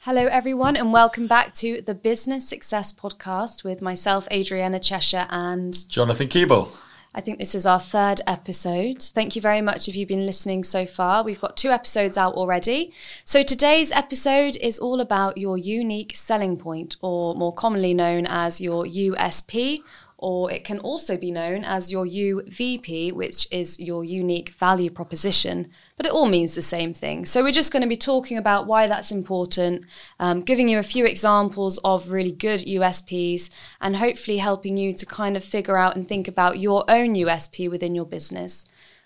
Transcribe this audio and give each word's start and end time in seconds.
Hello, 0.00 0.26
everyone, 0.26 0.76
and 0.76 0.92
welcome 0.92 1.26
back 1.26 1.52
to 1.54 1.82
the 1.82 1.92
Business 1.92 2.48
Success 2.48 2.92
Podcast 2.92 3.64
with 3.64 3.82
myself, 3.82 4.28
Adrienna 4.30 4.78
Cheshire, 4.78 5.26
and 5.30 5.88
Jonathan 5.88 6.28
Keeble. 6.28 6.70
I 7.12 7.20
think 7.20 7.38
this 7.38 7.54
is 7.54 7.66
our 7.66 7.80
third 7.80 8.20
episode. 8.26 9.02
Thank 9.02 9.34
you 9.34 9.42
very 9.42 9.62
much 9.62 9.88
if 9.88 9.96
you've 9.96 10.08
been 10.08 10.24
listening 10.24 10.64
so 10.64 10.86
far. 10.86 11.24
We've 11.24 11.40
got 11.40 11.56
two 11.56 11.70
episodes 11.70 12.16
out 12.16 12.34
already. 12.34 12.92
So 13.24 13.42
today's 13.42 13.90
episode 13.90 14.56
is 14.56 14.78
all 14.78 15.00
about 15.00 15.38
your 15.38 15.58
unique 15.58 16.14
selling 16.14 16.56
point, 16.56 16.96
or 17.00 17.34
more 17.34 17.52
commonly 17.52 17.92
known 17.92 18.26
as 18.28 18.60
your 18.60 18.84
USP 18.84 19.80
or 20.18 20.50
it 20.50 20.64
can 20.64 20.78
also 20.78 21.16
be 21.16 21.30
known 21.30 21.64
as 21.64 21.92
your 21.92 22.06
UVP, 22.06 23.12
which 23.12 23.46
is 23.52 23.78
your 23.78 24.02
unique 24.04 24.48
value 24.50 24.90
proposition, 24.90 25.70
but 25.96 26.06
it 26.06 26.12
all 26.12 26.26
means 26.26 26.54
the 26.54 26.62
same 26.62 26.94
thing. 26.94 27.26
So, 27.26 27.42
we're 27.42 27.52
just 27.52 27.72
going 27.72 27.82
to 27.82 27.88
be 27.88 27.96
talking 27.96 28.38
about 28.38 28.66
why 28.66 28.86
that's 28.86 29.12
important, 29.12 29.84
um, 30.18 30.40
giving 30.40 30.68
you 30.68 30.78
a 30.78 30.82
few 30.82 31.04
examples 31.04 31.78
of 31.84 32.10
really 32.10 32.30
good 32.30 32.60
USPs, 32.60 33.50
and 33.80 33.96
hopefully 33.96 34.38
helping 34.38 34.76
you 34.76 34.94
to 34.94 35.06
kind 35.06 35.36
of 35.36 35.44
figure 35.44 35.76
out 35.76 35.96
and 35.96 36.08
think 36.08 36.28
about 36.28 36.58
your 36.58 36.84
own 36.88 37.14
USP 37.14 37.70
within 37.70 37.94
your 37.94 38.06
business. 38.06 38.64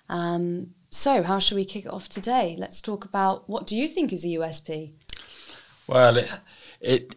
Um, 0.08 0.74
so, 0.90 1.22
how 1.22 1.38
should 1.38 1.56
we 1.56 1.64
kick 1.64 1.86
it 1.86 1.92
off 1.92 2.08
today? 2.08 2.56
Let's 2.58 2.82
talk 2.82 3.04
about 3.04 3.48
what 3.48 3.66
do 3.66 3.76
you 3.76 3.88
think 3.88 4.12
is 4.12 4.24
a 4.24 4.28
USP? 4.28 4.92
Well, 5.86 6.18
it, 6.18 6.40
it 6.80 7.14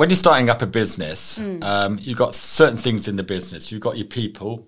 when 0.00 0.08
you're 0.08 0.16
starting 0.16 0.48
up 0.48 0.62
a 0.62 0.66
business, 0.66 1.38
mm. 1.38 1.62
um, 1.62 1.98
you've 2.00 2.16
got 2.16 2.34
certain 2.34 2.78
things 2.78 3.06
in 3.06 3.16
the 3.16 3.22
business. 3.22 3.70
You've 3.70 3.82
got 3.82 3.98
your 3.98 4.06
people, 4.06 4.66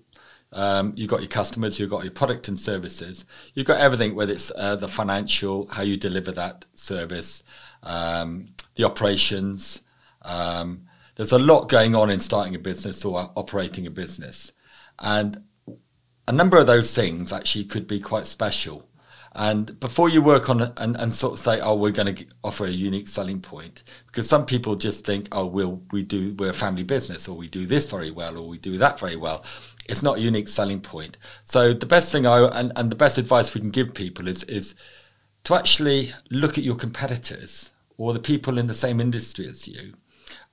um, 0.51 0.93
you've 0.95 1.09
got 1.09 1.21
your 1.21 1.27
customers, 1.27 1.79
you've 1.79 1.89
got 1.89 2.03
your 2.03 2.11
product 2.11 2.49
and 2.49 2.59
services, 2.59 3.25
you've 3.55 3.65
got 3.65 3.79
everything, 3.79 4.13
whether 4.13 4.31
it's 4.31 4.51
uh, 4.55 4.75
the 4.75 4.87
financial, 4.87 5.65
how 5.69 5.81
you 5.81 5.97
deliver 5.97 6.31
that 6.33 6.65
service, 6.75 7.43
um, 7.81 8.49
the 8.75 8.83
operations. 8.83 9.81
Um, 10.21 10.83
there's 11.15 11.31
a 11.31 11.39
lot 11.39 11.67
going 11.67 11.95
on 11.95 12.11
in 12.11 12.19
starting 12.19 12.53
a 12.53 12.59
business 12.59 13.03
or 13.03 13.31
operating 13.35 13.87
a 13.87 13.89
business. 13.89 14.53
And 14.99 15.45
a 16.27 16.31
number 16.31 16.57
of 16.57 16.67
those 16.67 16.95
things 16.95 17.33
actually 17.33 17.63
could 17.63 17.87
be 17.87 17.99
quite 17.99 18.27
special. 18.27 18.87
And 19.35 19.79
before 19.79 20.09
you 20.09 20.21
work 20.21 20.49
on 20.49 20.61
it 20.61 20.73
and, 20.77 20.95
and 20.95 21.13
sort 21.13 21.33
of 21.33 21.39
say, 21.39 21.59
oh, 21.59 21.75
we're 21.75 21.91
going 21.91 22.15
to 22.15 22.25
offer 22.43 22.65
a 22.65 22.69
unique 22.69 23.07
selling 23.07 23.41
point, 23.41 23.83
because 24.07 24.29
some 24.29 24.45
people 24.45 24.75
just 24.75 25.05
think, 25.05 25.27
oh, 25.31 25.47
we'll, 25.47 25.81
we 25.91 26.03
do, 26.03 26.35
we're 26.37 26.51
a 26.51 26.53
family 26.53 26.83
business 26.83 27.27
or 27.27 27.35
we 27.35 27.47
do 27.47 27.65
this 27.65 27.89
very 27.89 28.11
well 28.11 28.37
or 28.37 28.47
we 28.47 28.59
do 28.59 28.77
that 28.77 28.99
very 28.99 29.15
well. 29.15 29.43
It's 29.89 30.03
not 30.03 30.17
a 30.17 30.21
unique 30.21 30.47
selling 30.47 30.81
point. 30.81 31.17
So 31.45 31.73
the 31.73 31.87
best 31.87 32.11
thing 32.11 32.27
I, 32.27 32.47
and, 32.59 32.71
and 32.75 32.91
the 32.91 32.95
best 32.95 33.17
advice 33.17 33.53
we 33.55 33.61
can 33.61 33.71
give 33.71 33.93
people 33.95 34.27
is, 34.27 34.43
is 34.43 34.75
to 35.45 35.55
actually 35.55 36.11
look 36.29 36.57
at 36.57 36.63
your 36.63 36.75
competitors 36.75 37.71
or 37.97 38.13
the 38.13 38.19
people 38.19 38.59
in 38.59 38.67
the 38.67 38.73
same 38.73 38.99
industry 38.99 39.47
as 39.47 39.67
you 39.67 39.93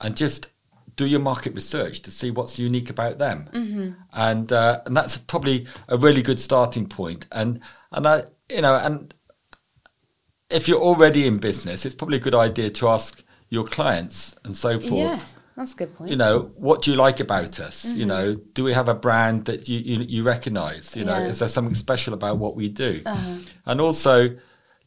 and 0.00 0.16
just 0.16 0.52
do 0.96 1.06
your 1.06 1.20
market 1.20 1.54
research 1.54 2.00
to 2.02 2.10
see 2.10 2.30
what's 2.30 2.58
unique 2.58 2.90
about 2.90 3.18
them. 3.18 3.48
Mm-hmm. 3.52 3.90
And, 4.12 4.50
uh, 4.52 4.80
and 4.86 4.96
that's 4.96 5.18
probably 5.18 5.66
a 5.88 5.96
really 5.96 6.22
good 6.22 6.40
starting 6.40 6.86
point. 6.88 7.26
And, 7.30 7.60
and 7.92 8.06
I, 8.06 8.22
you 8.52 8.62
know, 8.62 8.74
and 8.82 9.14
if 10.50 10.68
you're 10.68 10.80
already 10.80 11.26
in 11.26 11.38
business, 11.38 11.86
it's 11.86 11.94
probably 11.94 12.18
a 12.18 12.20
good 12.20 12.34
idea 12.34 12.70
to 12.70 12.88
ask 12.88 13.22
your 13.48 13.64
clients 13.64 14.36
and 14.44 14.54
so 14.54 14.80
forth. 14.80 14.92
Yeah, 14.92 15.20
that's 15.56 15.74
a 15.74 15.76
good 15.76 15.94
point. 15.94 16.10
You 16.10 16.16
know, 16.16 16.52
what 16.56 16.82
do 16.82 16.90
you 16.90 16.96
like 16.96 17.20
about 17.20 17.60
us? 17.60 17.84
Mm-hmm. 17.84 17.98
You 17.98 18.06
know, 18.06 18.34
do 18.34 18.64
we 18.64 18.72
have 18.72 18.88
a 18.88 18.94
brand 18.94 19.44
that 19.46 19.68
you 19.68 19.78
you, 19.78 20.04
you 20.08 20.22
recognise? 20.22 20.96
You 20.96 21.04
know, 21.04 21.18
yeah. 21.18 21.28
is 21.28 21.40
there 21.40 21.48
something 21.48 21.74
special 21.74 22.14
about 22.14 22.38
what 22.38 22.56
we 22.56 22.68
do? 22.68 23.02
Uh-huh. 23.04 23.38
And 23.66 23.80
also, 23.80 24.36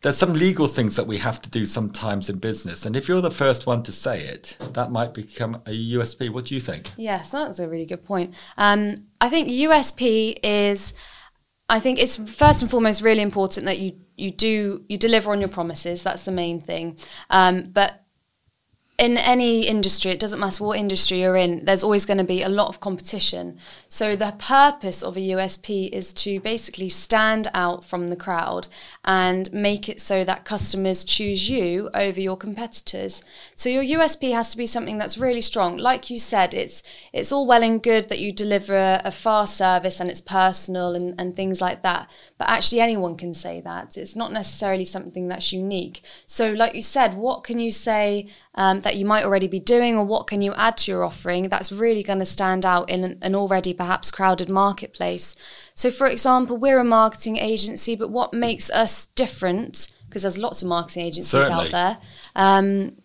there's 0.03 0.17
some 0.17 0.33
legal 0.33 0.67
things 0.67 0.97
that 0.97 1.07
we 1.07 1.17
have 1.17 1.41
to 1.41 1.49
do 1.49 1.65
sometimes 1.65 2.29
in 2.29 2.37
business. 2.37 2.85
And 2.85 2.95
if 2.95 3.07
you're 3.07 3.21
the 3.21 3.31
first 3.31 3.65
one 3.65 3.83
to 3.83 3.91
say 3.93 4.21
it, 4.21 4.57
that 4.73 4.91
might 4.91 5.13
become 5.13 5.55
a 5.65 5.71
USP. 5.71 6.29
What 6.29 6.45
do 6.45 6.55
you 6.55 6.61
think? 6.61 6.91
Yes, 6.97 7.31
that's 7.31 7.59
a 7.59 7.67
really 7.69 7.85
good 7.85 8.03
point. 8.03 8.33
Um, 8.57 8.95
I 9.21 9.29
think 9.29 9.47
USP 9.47 10.39
is 10.43 10.93
I 11.69 11.79
think 11.79 11.99
it's 11.99 12.17
first 12.17 12.61
and 12.61 12.69
foremost 12.69 13.01
really 13.01 13.21
important 13.21 13.65
that 13.65 13.79
you 13.79 13.93
you 14.15 14.31
do 14.31 14.83
you 14.89 14.97
deliver 14.97 15.31
on 15.31 15.39
your 15.39 15.49
promises. 15.49 16.03
That's 16.03 16.25
the 16.25 16.31
main 16.31 16.61
thing. 16.61 16.97
Um, 17.29 17.71
but 17.71 18.02
in 18.99 19.17
any 19.17 19.65
industry, 19.67 20.11
it 20.11 20.19
doesn't 20.19 20.39
matter 20.39 20.63
what 20.63 20.77
industry 20.77 21.21
you're 21.21 21.35
in, 21.35 21.65
there's 21.65 21.83
always 21.83 22.05
going 22.05 22.19
to 22.19 22.23
be 22.23 22.43
a 22.43 22.49
lot 22.49 22.67
of 22.67 22.79
competition. 22.79 23.57
So, 23.87 24.15
the 24.15 24.35
purpose 24.37 25.01
of 25.01 25.17
a 25.17 25.19
USP 25.19 25.89
is 25.89 26.13
to 26.13 26.39
basically 26.39 26.89
stand 26.89 27.47
out 27.55 27.83
from 27.83 28.09
the 28.09 28.15
crowd 28.15 28.67
and 29.03 29.51
make 29.51 29.89
it 29.89 29.99
so 29.99 30.23
that 30.23 30.45
customers 30.45 31.03
choose 31.03 31.49
you 31.49 31.89
over 31.95 32.21
your 32.21 32.37
competitors. 32.37 33.23
So, 33.55 33.67
your 33.67 33.83
USP 33.83 34.31
has 34.31 34.51
to 34.51 34.57
be 34.57 34.67
something 34.67 34.99
that's 34.99 35.17
really 35.17 35.41
strong. 35.41 35.77
Like 35.77 36.11
you 36.11 36.19
said, 36.19 36.53
it's, 36.53 36.83
it's 37.11 37.31
all 37.31 37.47
well 37.47 37.63
and 37.63 37.81
good 37.81 38.09
that 38.09 38.19
you 38.19 38.31
deliver 38.31 39.01
a 39.03 39.11
fast 39.11 39.57
service 39.57 39.99
and 39.99 40.09
it's 40.09 40.21
personal 40.21 40.93
and, 40.93 41.15
and 41.19 41.35
things 41.35 41.61
like 41.61 41.81
that. 41.81 42.11
But 42.37 42.47
actually, 42.47 42.81
anyone 42.81 43.17
can 43.17 43.33
say 43.33 43.59
that. 43.61 43.97
It's 43.97 44.15
not 44.15 44.31
necessarily 44.31 44.85
something 44.85 45.29
that's 45.29 45.51
unique. 45.51 46.03
So, 46.27 46.51
like 46.51 46.75
you 46.75 46.83
said, 46.83 47.15
what 47.15 47.43
can 47.43 47.57
you 47.57 47.71
say? 47.71 48.27
Um, 48.55 48.81
that 48.81 48.97
you 48.97 49.05
might 49.05 49.25
already 49.25 49.47
be 49.47 49.59
doing 49.59 49.97
or 49.97 50.05
what 50.05 50.27
can 50.27 50.43
you 50.43 50.53
add 50.53 50.77
to 50.77 50.91
your 50.91 51.03
offering 51.03 51.49
that's 51.49 51.71
really 51.71 52.03
going 52.03 52.19
to 52.19 52.25
stand 52.25 52.67
out 52.67 52.87
in 52.87 53.03
an, 53.03 53.17
an 53.23 53.33
already 53.33 53.73
perhaps 53.73 54.11
crowded 54.11 54.47
marketplace. 54.47 55.35
So, 55.73 55.89
for 55.89 56.05
example, 56.05 56.57
we're 56.57 56.77
a 56.77 56.83
marketing 56.83 57.37
agency, 57.37 57.95
but 57.95 58.11
what 58.11 58.31
makes 58.31 58.69
us 58.69 59.07
different, 59.07 59.91
because 60.07 60.21
there's 60.21 60.37
lots 60.37 60.61
of 60.61 60.67
marketing 60.67 61.03
agencies 61.03 61.31
Certainly. 61.31 61.65
out 61.65 61.71
there. 61.71 61.97
Um, 62.35 62.97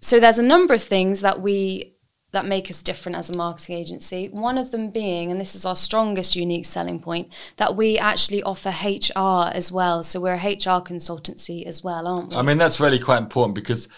so, 0.00 0.18
there's 0.18 0.40
a 0.40 0.42
number 0.42 0.74
of 0.74 0.82
things 0.82 1.20
that 1.20 1.40
we 1.40 1.96
that 2.36 2.44
make 2.44 2.70
us 2.70 2.82
different 2.82 3.16
as 3.16 3.30
a 3.30 3.36
marketing 3.36 3.76
agency. 3.76 4.28
One 4.28 4.58
of 4.58 4.70
them 4.70 4.90
being, 4.90 5.30
and 5.30 5.40
this 5.40 5.54
is 5.54 5.64
our 5.64 5.74
strongest 5.74 6.36
unique 6.36 6.66
selling 6.66 7.00
point, 7.00 7.32
that 7.56 7.76
we 7.76 7.98
actually 7.98 8.42
offer 8.42 8.68
HR 8.68 9.50
as 9.54 9.72
well. 9.72 10.02
So 10.02 10.20
we're 10.20 10.34
a 10.34 10.36
HR 10.36 10.82
consultancy 10.82 11.64
as 11.64 11.82
well, 11.82 12.06
aren't 12.06 12.30
we? 12.30 12.36
I 12.36 12.42
mean, 12.42 12.58
that's 12.58 12.78
really 12.78 12.98
quite 12.98 13.18
important 13.18 13.54
because 13.54 13.88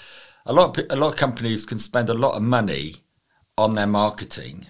a 0.49 0.53
lot 0.53 0.77
of, 0.77 0.87
a 0.91 0.97
lot 0.97 1.11
of 1.11 1.17
companies 1.17 1.65
can 1.65 1.79
spend 1.79 2.09
a 2.09 2.15
lot 2.15 2.35
of 2.35 2.43
money 2.43 2.95
on 3.57 3.75
their 3.75 3.87
marketing 3.87 4.67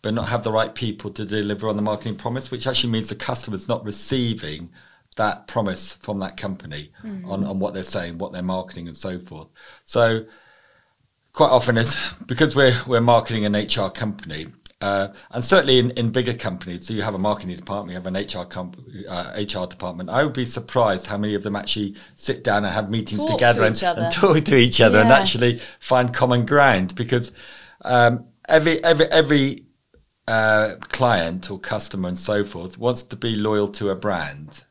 but 0.00 0.14
not 0.14 0.28
have 0.28 0.44
the 0.44 0.52
right 0.52 0.74
people 0.74 1.10
to 1.10 1.24
deliver 1.24 1.68
on 1.68 1.76
the 1.76 1.82
marketing 1.82 2.16
promise 2.16 2.50
which 2.50 2.66
actually 2.66 2.92
means 2.92 3.08
the 3.08 3.14
customer's 3.14 3.68
not 3.68 3.84
receiving 3.84 4.70
that 5.16 5.48
promise 5.48 5.94
from 5.94 6.20
that 6.20 6.36
company 6.36 6.90
mm-hmm. 7.02 7.28
on, 7.28 7.44
on 7.44 7.58
what 7.58 7.74
they're 7.74 7.82
saying 7.82 8.18
what 8.18 8.32
they're 8.32 8.42
marketing 8.42 8.86
and 8.86 8.96
so 8.96 9.18
forth 9.18 9.48
so 9.82 10.24
quite 11.32 11.50
often 11.50 11.76
is 11.76 11.96
because 12.26 12.54
we're 12.54 12.78
we're 12.86 13.00
marketing 13.00 13.44
an 13.44 13.54
HR 13.54 13.90
company 13.90 14.46
uh, 14.80 15.08
and 15.32 15.42
certainly 15.42 15.78
in, 15.78 15.90
in 15.92 16.10
bigger 16.10 16.34
companies, 16.34 16.86
so 16.86 16.94
you 16.94 17.02
have 17.02 17.14
a 17.14 17.18
marketing 17.18 17.56
department, 17.56 17.90
you 17.90 18.00
have 18.00 18.06
an 18.06 18.14
HR 18.14 18.46
comp, 18.46 18.78
uh, 19.08 19.32
HR 19.36 19.66
department. 19.66 20.08
I 20.08 20.22
would 20.22 20.34
be 20.34 20.44
surprised 20.44 21.08
how 21.08 21.18
many 21.18 21.34
of 21.34 21.42
them 21.42 21.56
actually 21.56 21.96
sit 22.14 22.44
down 22.44 22.64
and 22.64 22.72
have 22.72 22.88
meetings 22.88 23.24
talk 23.24 23.38
together 23.38 23.70
to 23.72 23.90
and, 23.90 23.98
and, 23.98 24.12
talk 24.12 24.36
to 24.44 24.56
each 24.56 24.80
other 24.80 24.98
yes. 24.98 25.04
and 25.04 25.12
actually 25.12 25.54
find 25.80 26.14
common 26.14 26.46
ground 26.46 26.94
because 26.94 27.32
um, 27.82 28.26
every 28.48 28.82
every 28.84 29.06
every 29.06 29.66
uh, 30.28 30.74
client 30.80 31.50
or 31.50 31.58
customer 31.58 32.08
and 32.08 32.18
so 32.18 32.44
forth 32.44 32.78
wants 32.78 33.02
to 33.02 33.16
be 33.16 33.34
loyal 33.34 33.66
to 33.66 33.90
a 33.90 33.96
brand, 33.96 34.64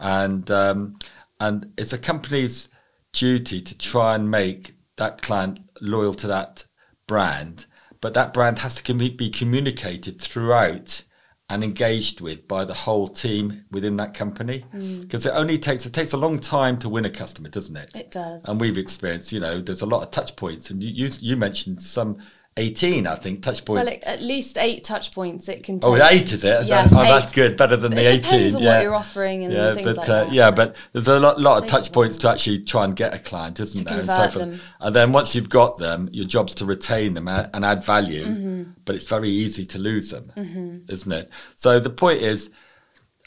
and 0.00 0.50
um, 0.50 0.96
and 1.38 1.72
it's 1.78 1.92
a 1.92 1.98
company's 1.98 2.68
duty 3.12 3.60
to 3.60 3.78
try 3.78 4.16
and 4.16 4.28
make 4.28 4.72
that 4.96 5.22
client 5.22 5.60
loyal 5.80 6.14
to 6.14 6.26
that 6.26 6.66
brand 7.06 7.66
but 8.00 8.14
that 8.14 8.32
brand 8.32 8.58
has 8.60 8.74
to 8.76 8.94
be 8.94 9.30
communicated 9.30 10.20
throughout 10.20 11.02
and 11.48 11.62
engaged 11.62 12.20
with 12.20 12.48
by 12.48 12.64
the 12.64 12.74
whole 12.74 13.06
team 13.06 13.64
within 13.70 13.96
that 13.96 14.14
company. 14.14 14.64
Because 14.72 15.24
mm. 15.24 15.26
it 15.26 15.32
only 15.34 15.58
takes 15.58 15.86
it 15.86 15.92
takes 15.92 16.12
a 16.12 16.16
long 16.16 16.38
time 16.38 16.78
to 16.78 16.88
win 16.88 17.04
a 17.04 17.10
customer 17.10 17.48
doesn't 17.48 17.76
it? 17.76 17.94
It 17.94 18.10
does. 18.10 18.44
And 18.44 18.60
we've 18.60 18.78
experienced 18.78 19.32
you 19.32 19.40
know 19.40 19.60
there's 19.60 19.82
a 19.82 19.86
lot 19.86 20.02
of 20.02 20.10
touch 20.10 20.34
points. 20.36 20.70
And 20.70 20.82
you 20.82 21.06
you, 21.06 21.10
you 21.20 21.36
mentioned 21.36 21.80
some 21.80 22.18
18, 22.58 23.06
I 23.06 23.14
think, 23.16 23.42
touch 23.42 23.64
points. 23.66 23.90
Well, 23.90 24.00
at 24.06 24.22
least 24.22 24.56
eight 24.56 24.82
touch 24.82 25.14
points 25.14 25.46
it 25.48 25.62
can 25.62 25.78
oh, 25.82 25.94
take. 25.94 26.02
Oh, 26.02 26.08
eight 26.08 26.32
is 26.32 26.42
it? 26.42 26.66
Yes, 26.66 26.90
oh, 26.92 27.02
that's 27.02 27.30
good. 27.32 27.56
Better 27.56 27.76
than 27.76 27.92
but 27.92 27.98
the 27.98 28.06
it 28.06 28.08
18. 28.08 28.22
depends 28.22 28.54
on 28.54 28.62
yeah. 28.62 28.74
what 28.76 28.82
you're 28.82 28.94
offering 28.94 29.44
and 29.44 29.52
yeah, 29.52 29.74
things 29.74 29.86
but, 29.86 29.96
like 29.96 30.08
uh, 30.08 30.24
that. 30.24 30.32
Yeah, 30.32 30.50
but 30.50 30.74
there's 30.92 31.06
a 31.06 31.20
lot, 31.20 31.38
lot 31.38 31.62
of 31.62 31.68
touch 31.68 31.92
points 31.92 32.16
to 32.18 32.30
actually 32.30 32.60
try 32.60 32.84
and 32.84 32.96
get 32.96 33.14
a 33.14 33.18
client, 33.18 33.60
isn't 33.60 33.84
to 33.84 33.90
there? 33.90 34.00
And, 34.00 34.10
so 34.10 34.38
them. 34.38 34.60
and 34.80 34.96
then 34.96 35.12
once 35.12 35.34
you've 35.34 35.50
got 35.50 35.76
them, 35.76 36.08
your 36.12 36.26
job's 36.26 36.54
to 36.56 36.64
retain 36.64 37.12
them 37.12 37.28
and 37.28 37.62
add 37.62 37.84
value, 37.84 38.24
mm-hmm. 38.24 38.62
but 38.86 38.94
it's 38.94 39.08
very 39.08 39.28
easy 39.28 39.66
to 39.66 39.78
lose 39.78 40.10
them, 40.10 40.32
mm-hmm. 40.34 40.90
isn't 40.90 41.12
it? 41.12 41.30
So 41.56 41.78
the 41.78 41.90
point 41.90 42.22
is, 42.22 42.48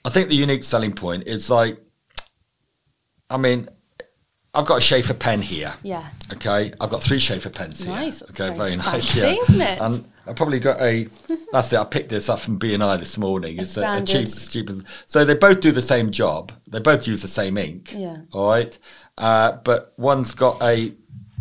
I 0.03 0.09
think 0.09 0.29
the 0.29 0.35
unique 0.35 0.63
selling 0.63 0.93
point 0.93 1.27
is 1.27 1.51
like, 1.51 1.79
I 3.29 3.37
mean, 3.37 3.69
I've 4.59 4.65
got 4.67 4.77
a 4.77 4.81
Sheaffer 4.81 5.17
pen 5.17 5.41
here. 5.41 5.73
Yeah. 5.83 6.07
Okay, 6.33 6.71
I've 6.79 6.89
got 6.89 7.01
three 7.01 7.17
Sheaffer 7.17 7.49
pens 7.53 7.83
here. 7.83 7.93
Nice, 7.93 8.21
Okay, 8.23 8.47
very 8.47 8.57
very, 8.57 8.75
nice. 8.75 8.85
fancy, 8.87 9.19
yeah. 9.21 9.41
isn't 9.43 9.61
it? 9.61 9.79
And 9.81 10.05
I 10.27 10.33
probably 10.33 10.59
got 10.59 10.79
a. 10.81 11.07
That's 11.51 11.71
it. 11.73 11.77
I 11.79 11.85
picked 11.85 12.09
this 12.09 12.29
up 12.29 12.39
from 12.39 12.57
B 12.57 12.73
and 12.73 12.83
I 12.83 12.97
this 12.97 13.17
morning. 13.17 13.57
It's 13.57 13.77
a, 13.77 13.81
a 13.97 14.03
cheap, 14.03 14.27
cheap. 14.49 14.69
So 15.05 15.25
they 15.25 15.33
both 15.35 15.61
do 15.61 15.71
the 15.71 15.81
same 15.81 16.11
job. 16.11 16.51
They 16.67 16.79
both 16.79 17.07
use 17.07 17.21
the 17.21 17.27
same 17.27 17.57
ink. 17.57 17.93
Yeah. 17.95 18.17
All 18.33 18.49
right. 18.49 18.77
Uh, 19.17 19.53
but 19.63 19.93
one's 19.97 20.33
got 20.35 20.61
a 20.61 20.93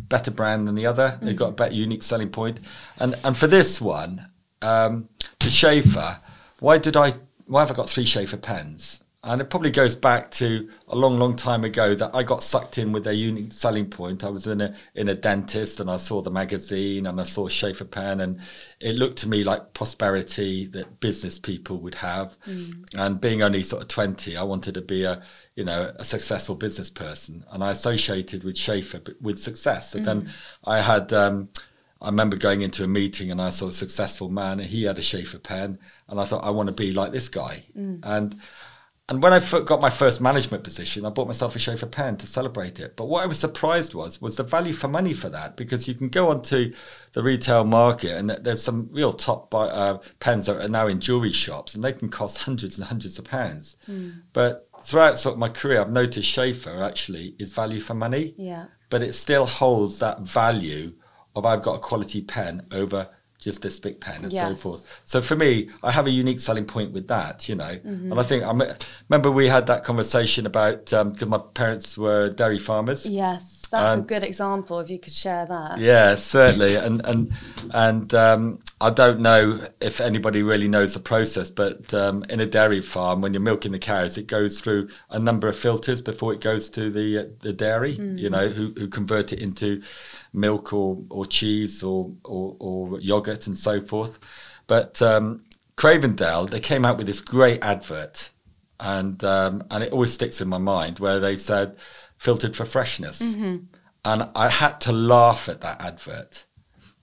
better 0.09 0.31
brand 0.31 0.67
than 0.67 0.75
the 0.75 0.87
other. 0.87 1.19
They've 1.21 1.31
Mm-hmm. 1.31 1.39
got 1.39 1.49
a 1.51 1.53
better 1.53 1.75
unique 1.75 2.03
selling 2.03 2.31
point. 2.31 2.61
And 2.99 3.15
and 3.25 3.37
for 3.37 3.47
this 3.47 3.81
one, 3.81 4.27
um, 4.63 5.09
the 5.41 5.47
Sheaffer. 5.51 6.21
Why 6.61 6.79
did 6.79 6.97
I? 6.97 7.15
Why 7.47 7.61
have 7.61 7.71
I 7.71 7.75
got 7.75 7.91
three 7.91 8.05
Sheaffer 8.05 8.41
pens? 8.41 9.03
And 9.25 9.41
it 9.41 9.51
probably 9.51 9.73
goes 9.73 9.97
back 9.97 10.31
to 10.33 10.71
a 10.87 10.95
long, 10.95 11.19
long 11.19 11.35
time 11.35 11.65
ago 11.65 11.93
that 11.97 12.15
I 12.15 12.23
got 12.23 12.41
sucked 12.41 12.79
in 12.79 12.93
with 12.93 13.03
their 13.03 13.13
unique 13.13 13.53
selling 13.53 13.91
point. 13.91 14.23
I 14.23 14.29
was 14.29 14.47
in 14.47 14.61
a 14.61 14.77
in 14.95 15.09
a 15.09 15.17
dentist 15.17 15.81
and 15.81 15.91
I 15.91 15.97
saw 15.97 16.23
the 16.23 16.31
magazine 16.31 17.05
and 17.05 17.21
I 17.21 17.25
saw 17.25 17.49
Sheaffer 17.49 17.91
pen 17.91 18.21
and 18.21 18.41
it 18.79 18.95
looked 18.95 19.19
to 19.19 19.29
me 19.29 19.43
like 19.43 19.75
prosperity 19.75 20.67
that 20.69 21.01
business 21.01 21.37
people 21.37 21.79
would 21.79 21.97
have. 21.97 22.39
Mm. 22.47 22.85
And 22.97 23.21
being 23.21 23.43
only 23.43 23.63
sort 23.63 23.83
of 23.83 23.89
twenty, 23.89 24.37
I 24.37 24.45
wanted 24.45 24.75
to 24.75 24.83
be 24.83 25.03
a 25.03 25.21
you 25.57 25.65
know 25.65 25.93
a 25.97 26.05
successful 26.05 26.55
business 26.55 26.89
person, 26.89 27.45
and 27.51 27.65
I 27.65 27.73
associated 27.73 28.45
with 28.45 28.55
Sheaffer 28.55 29.21
with 29.21 29.41
success. 29.41 29.97
And 29.97 30.07
then 30.07 30.23
mm. 30.23 30.31
I 30.65 30.81
had. 30.81 31.13
Um, 31.13 31.49
I 32.01 32.11
remember 32.11 32.37
going 32.37 32.63
into 32.63 32.85
a 32.85 32.87
meeting 32.87 33.33
and 33.33 33.43
I 33.43 33.51
saw 33.51 33.67
a 33.67 33.73
successful 33.73 34.29
man 34.29 34.61
and 34.61 34.69
he 34.69 34.85
had 34.85 35.01
a 35.01 35.03
Sheaffer 35.03 35.43
pen 35.43 35.81
and 36.09 36.21
I 36.21 36.27
thought 36.27 36.45
I 36.45 36.51
want 36.51 36.69
to 36.69 36.73
be 36.73 36.93
like 36.93 37.11
this 37.11 37.29
guy. 37.29 37.65
Mm. 37.77 37.99
And 38.05 38.37
and 39.09 39.23
when 39.23 39.33
I 39.33 39.41
got 39.65 39.81
my 39.81 39.89
first 39.91 40.21
management 40.21 40.65
position, 40.65 41.07
I 41.07 41.11
bought 41.11 41.27
myself 41.27 41.57
a 41.57 41.59
Sheaffer 41.59 41.91
pen 41.91 42.17
to 42.19 42.27
celebrate 42.27 42.79
it. 42.79 42.95
But 42.97 43.07
what 43.07 43.23
I 43.23 43.27
was 43.27 43.39
surprised 43.39 43.95
was 43.95 44.21
was 44.21 44.37
the 44.37 44.43
value 44.43 44.75
for 44.75 44.89
money 44.89 45.15
for 45.15 45.29
that 45.31 45.57
because 45.57 45.89
you 45.89 45.95
can 45.95 46.09
go 46.09 46.29
onto 46.29 46.73
the 47.15 47.23
retail 47.23 47.65
market 47.65 48.17
and 48.19 48.29
there's 48.31 48.63
some 48.63 48.89
real 48.93 49.13
top 49.15 49.51
buy, 49.51 49.67
uh, 49.69 49.99
pens 50.21 50.47
that 50.47 50.61
are 50.63 50.69
now 50.69 50.87
in 50.89 51.01
jewelry 51.01 51.33
shops 51.33 51.75
and 51.75 51.83
they 51.83 51.93
can 51.93 52.11
cost 52.11 52.43
hundreds 52.43 52.79
and 52.79 52.87
hundreds 52.87 53.19
of 53.19 53.25
pounds. 53.25 53.77
But 54.35 54.69
throughout 54.83 55.19
sort 55.19 55.35
of 55.35 55.39
my 55.39 55.49
career, 55.49 55.81
I've 55.81 55.91
noticed 55.91 56.29
Sheaffer 56.37 56.87
actually 56.87 57.35
is 57.39 57.53
value 57.53 57.81
for 57.81 57.95
money 57.95 58.35
Yeah. 58.37 58.67
but 58.91 59.03
it 59.03 59.15
still 59.15 59.47
holds 59.47 59.99
that 60.01 60.21
value 60.21 60.93
of 61.35 61.47
I've 61.47 61.63
got 61.63 61.77
a 61.77 61.79
quality 61.79 62.21
pen 62.21 62.67
over 62.73 63.09
just 63.39 63.63
this 63.63 63.79
big 63.79 64.01
pen 64.01 64.25
and 64.25 64.33
so 64.33 64.55
forth. 64.57 64.87
So 65.05 65.23
for 65.23 65.37
me, 65.37 65.71
I 65.83 65.93
have 65.93 66.07
a 66.07 66.11
unique 66.11 66.41
selling 66.41 66.65
point 66.65 66.93
with 66.93 67.09
that, 67.09 67.49
you 67.49 67.55
know. 67.55 67.65
Mm-hmm. 67.65 68.11
And 68.11 68.21
I 68.21 68.23
think 68.25 68.45
I 68.45 68.77
remember 69.09 69.31
we 69.31 69.47
had 69.49 69.69
that 69.69 69.85
conversation 69.85 70.45
about 70.45 70.87
because 70.87 71.29
my 71.29 71.39
parents 71.55 71.97
were 71.97 72.31
dairy 72.31 72.59
farmers. 72.59 73.07
Yes. 73.07 73.58
That's 73.69 73.95
a 73.95 73.99
Um, 73.99 74.03
good 74.03 74.23
example. 74.23 74.81
If 74.81 74.91
you 74.91 74.99
could 74.99 75.13
share 75.13 75.47
that. 75.47 75.79
Yeah, 75.79 76.17
certainly, 76.17 76.77
and 76.77 77.05
and 77.05 77.33
and 77.73 78.15
um, 78.15 78.59
I 78.81 78.91
don't 78.91 79.21
know 79.21 79.67
if 79.81 80.01
anybody 80.01 80.43
really 80.43 80.69
knows 80.69 80.95
the 80.95 81.01
process, 81.01 81.51
but 81.51 81.93
um, 81.95 82.25
in 82.29 82.41
a 82.41 82.47
dairy 82.47 82.81
farm, 82.81 83.21
when 83.21 83.35
you're 83.35 83.41
milking 83.43 83.73
the 83.73 83.79
cows, 83.79 84.19
it 84.19 84.27
goes 84.27 84.61
through 84.61 84.89
a 85.11 85.19
number 85.19 85.49
of 85.49 85.57
filters 85.57 86.01
before 86.01 86.33
it 86.33 86.41
goes 86.41 86.71
to 86.71 86.91
the 86.91 87.19
uh, 87.19 87.25
the 87.41 87.53
dairy. 87.53 87.93
You 87.93 88.31
know, 88.31 88.49
who 88.49 88.73
who 88.77 88.89
convert 88.89 89.33
it 89.33 89.41
into 89.41 89.83
milk 90.33 90.73
or 90.73 90.99
or 91.11 91.27
cheese 91.27 91.83
or 91.83 92.13
or, 92.25 92.57
or 92.61 93.01
yogurt 93.01 93.47
and 93.47 93.57
so 93.57 93.81
forth. 93.81 94.19
But 94.67 95.01
um, 95.03 95.45
Cravendale, 95.77 96.51
they 96.51 96.61
came 96.61 96.85
out 96.85 96.99
with 96.99 97.07
this 97.07 97.21
great 97.21 97.63
advert, 97.63 98.31
and 98.81 99.23
um, 99.25 99.65
and 99.71 99.83
it 99.85 99.93
always 99.93 100.13
sticks 100.13 100.41
in 100.41 100.49
my 100.49 100.59
mind 100.59 100.99
where 100.99 101.21
they 101.21 101.37
said 101.37 101.77
filtered 102.19 102.57
for 102.57 102.65
freshness, 102.65 103.21
and 104.05 104.29
I 104.35 104.49
had 104.51 104.81
to 104.83 104.93
laugh 104.93 105.49
at 105.49 105.61
that 105.63 105.81
advert 105.81 106.45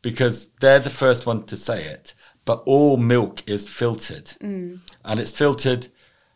because 0.02 0.48
they're 0.62 0.80
the 0.80 0.90
first 0.90 1.26
one 1.26 1.44
to 1.46 1.58
say 1.58 1.86
it. 1.86 2.14
But 2.46 2.62
all 2.68 2.98
milk 2.98 3.44
is 3.50 3.68
filtered, 3.68 4.34
and 5.04 5.20
it's 5.20 5.36
filtered 5.36 5.88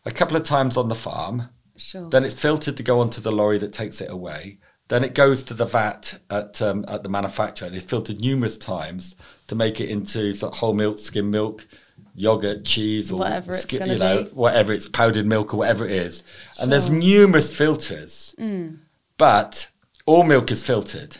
a 0.05 0.11
couple 0.11 0.35
of 0.37 0.43
times 0.43 0.75
on 0.75 0.89
the 0.89 0.95
farm. 0.95 1.49
Sure. 1.77 2.09
Then 2.09 2.25
it's 2.25 2.41
filtered 2.41 2.75
to 2.77 2.83
go 2.83 2.99
onto 2.99 3.21
the 3.21 3.31
lorry 3.31 3.57
that 3.59 3.71
takes 3.71 4.01
it 4.01 4.09
away. 4.09 4.57
Then 4.89 5.03
it 5.03 5.13
goes 5.13 5.43
to 5.43 5.53
the 5.53 5.65
vat 5.65 6.19
at 6.31 6.61
um, 6.63 6.83
at 6.87 7.03
the 7.03 7.09
manufacturer, 7.09 7.67
and 7.67 7.75
it's 7.75 7.85
filtered 7.85 8.19
numerous 8.19 8.57
times 8.57 9.15
to 9.47 9.55
make 9.55 9.79
it 9.79 9.89
into 9.89 10.33
sort 10.33 10.53
of 10.53 10.59
whole 10.59 10.73
milk, 10.73 10.97
skim 10.97 11.29
milk, 11.29 11.67
yogurt, 12.15 12.65
cheese, 12.65 13.11
or 13.11 13.19
Whatever 13.19 13.53
it's 13.53 13.71
you 13.71 13.97
know, 13.97 14.23
be. 14.23 14.29
whatever 14.31 14.73
it's 14.73 14.89
powdered 14.89 15.25
milk 15.25 15.53
or 15.53 15.57
whatever 15.57 15.85
it 15.85 15.91
is. 15.91 16.23
And 16.59 16.71
there's 16.71 16.89
numerous 16.89 17.55
filters, 17.55 18.35
Mm. 18.39 18.79
but 19.17 19.69
all 20.05 20.23
milk 20.23 20.51
is 20.51 20.65
filtered. 20.65 21.17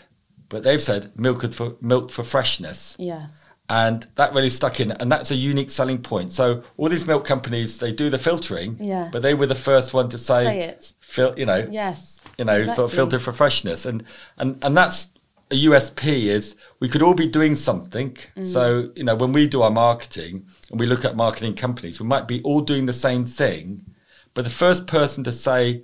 But 0.49 0.63
they've 0.63 0.81
said 0.81 1.17
milk 1.19 1.51
for 1.53 1.75
milk 1.81 2.09
for 2.09 2.23
freshness 2.23 2.95
yes. 2.97 3.51
and 3.69 4.07
that 4.15 4.33
really 4.33 4.49
stuck 4.49 4.79
in 4.79 4.89
and 4.93 5.11
that's 5.11 5.29
a 5.29 5.35
unique 5.35 5.69
selling 5.69 5.99
point 6.01 6.31
so 6.31 6.63
all 6.75 6.89
these 6.89 7.05
milk 7.05 7.23
companies 7.23 7.77
they 7.77 7.91
do 7.91 8.09
the 8.09 8.17
filtering 8.17 8.75
Yeah. 8.79 9.09
but 9.11 9.21
they 9.21 9.35
were 9.35 9.45
the 9.45 9.53
first 9.53 9.93
one 9.93 10.09
to 10.09 10.17
say, 10.17 10.43
Say 10.45 10.59
it. 10.61 10.91
fil- 11.01 11.35
you 11.37 11.45
know 11.45 11.67
Yes. 11.69 12.21
you 12.39 12.45
know 12.45 12.53
sort 12.63 12.67
of 12.67 12.69
Exactly. 12.85 12.95
filter 12.95 13.19
for 13.19 13.31
freshness 13.31 13.85
and 13.85 14.03
and 14.39 14.57
and 14.63 14.75
that's 14.75 15.09
a 15.51 15.55
USP 15.67 16.29
is 16.29 16.55
we 16.79 16.89
could 16.89 17.03
all 17.03 17.13
be 17.13 17.27
doing 17.27 17.53
something 17.53 18.17
Mm. 18.35 18.43
so 18.43 18.89
you 18.95 19.03
know 19.03 19.13
when 19.15 19.31
we 19.33 19.47
do 19.47 19.61
our 19.61 19.69
marketing 19.85 20.47
and 20.71 20.79
we 20.79 20.85
look 20.85 21.03
at 21.05 21.15
marketing 21.15 21.55
companies 21.55 21.99
we 21.99 22.07
might 22.07 22.27
be 22.27 22.41
all 22.43 22.61
doing 22.61 22.85
the 22.85 22.93
same 22.93 23.25
thing 23.25 23.85
but 24.33 24.43
the 24.43 24.49
first 24.49 24.87
person 24.87 25.23
to 25.23 25.31
say 25.31 25.83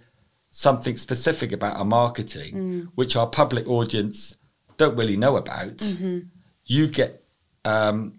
something 0.49 0.95
specific 0.97 1.51
about 1.51 1.75
our 1.77 1.85
marketing 1.85 2.53
Mm. 2.55 2.87
which 2.95 3.15
our 3.15 3.27
public 3.27 3.67
audience 3.67 4.37
don't 4.77 4.95
really 4.97 5.17
know 5.17 5.35
about 5.37 5.77
Mm-hmm. 5.77 6.19
you 6.65 6.87
get 6.87 7.23
um, 7.65 8.13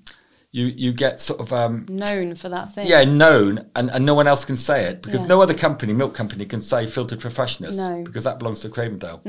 you 0.53 0.67
you 0.67 0.93
get 0.93 1.21
sort 1.21 1.41
of 1.41 1.53
um, 1.53 1.87
Known 1.89 2.35
for 2.35 2.49
that 2.49 2.75
thing. 2.75 2.87
yeah 2.87 3.05
known 3.05 3.69
and, 3.77 3.91
and 3.91 4.05
no 4.05 4.15
one 4.15 4.27
else 4.27 4.45
can 4.45 4.57
say 4.57 4.85
it 4.85 5.03
because 5.03 5.27
no 5.27 5.41
other 5.43 5.55
company 5.55 5.93
milk 5.93 6.15
company 6.15 6.45
can 6.47 6.61
say 6.61 6.87
filtered 6.87 7.21
professionals 7.21 7.77
No. 7.77 8.03
because 8.05 8.25
that 8.25 8.39
belongs 8.39 8.61
to 8.61 8.69
Cravendale 8.69 9.21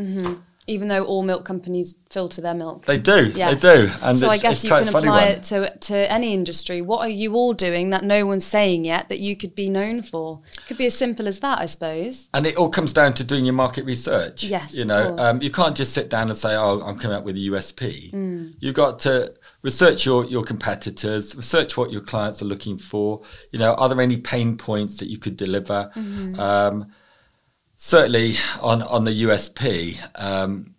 Even 0.67 0.89
though 0.89 1.03
all 1.05 1.23
milk 1.23 1.45
companies 1.45 1.95
filter 2.09 2.41
their 2.41 2.53
milk. 2.53 2.85
they 2.85 2.99
do 2.99 3.31
Yes. 3.35 3.61
they 3.61 3.75
do 3.75 3.91
and 4.01 4.17
so 4.19 4.29
I 4.29 4.37
guess 4.37 4.63
you 4.63 4.69
can 4.69 4.87
apply 4.87 5.01
one 5.07 5.27
it 5.29 5.43
to 5.43 5.75
to 5.89 6.11
any 6.11 6.33
industry. 6.33 6.81
What 6.81 6.99
are 6.99 7.09
you 7.09 7.35
all 7.35 7.53
doing 7.53 7.89
that 7.91 8.03
no 8.03 8.25
one's 8.25 8.45
saying 8.45 8.85
yet 8.85 9.09
that 9.09 9.19
you 9.19 9.35
could 9.35 9.55
be 9.55 9.69
known 9.69 10.01
for? 10.01 10.41
Could 10.67 10.77
be 10.77 10.85
as 10.85 10.97
simple 10.97 11.27
as 11.27 11.39
that, 11.41 11.59
I 11.59 11.65
suppose. 11.65 12.27
and 12.33 12.45
it 12.45 12.55
all 12.57 12.69
comes 12.69 12.91
down 12.93 13.13
to 13.15 13.23
doing 13.23 13.45
your 13.45 13.53
market 13.53 13.85
research 13.85 14.43
Yes, 14.43 14.73
you 14.75 14.85
know 14.85 15.15
um, 15.17 15.41
you 15.41 15.49
can't 15.51 15.75
just 15.75 15.93
sit 15.93 16.09
down 16.09 16.29
and 16.29 16.37
say 16.37 16.55
oh 16.55 16.81
i'm 16.85 16.97
coming 16.99 17.17
up 17.17 17.23
with 17.23 17.35
a 17.35 17.39
usp 17.51 18.11
Hmm. 18.11 18.49
you've 18.59 18.75
got 18.75 18.99
to 18.99 19.33
research 19.61 20.05
your, 20.05 20.25
your 20.25 20.43
competitors 20.43 21.35
research 21.35 21.77
what 21.77 21.91
your 21.91 22.01
clients 22.01 22.41
are 22.41 22.45
looking 22.45 22.77
for 22.77 23.21
you 23.51 23.59
know 23.59 23.73
are 23.75 23.87
there 23.89 24.01
any 24.01 24.17
pain 24.17 24.57
points 24.57 24.97
that 24.99 25.07
you 25.09 25.17
could 25.17 25.37
deliver 25.37 25.91
Mm-hmm. 25.95 26.39
um, 26.39 26.87
certainly 27.77 28.33
on 28.61 28.81
on 28.81 29.03
the 29.05 29.23
usp 29.23 29.61
um, 30.15 30.73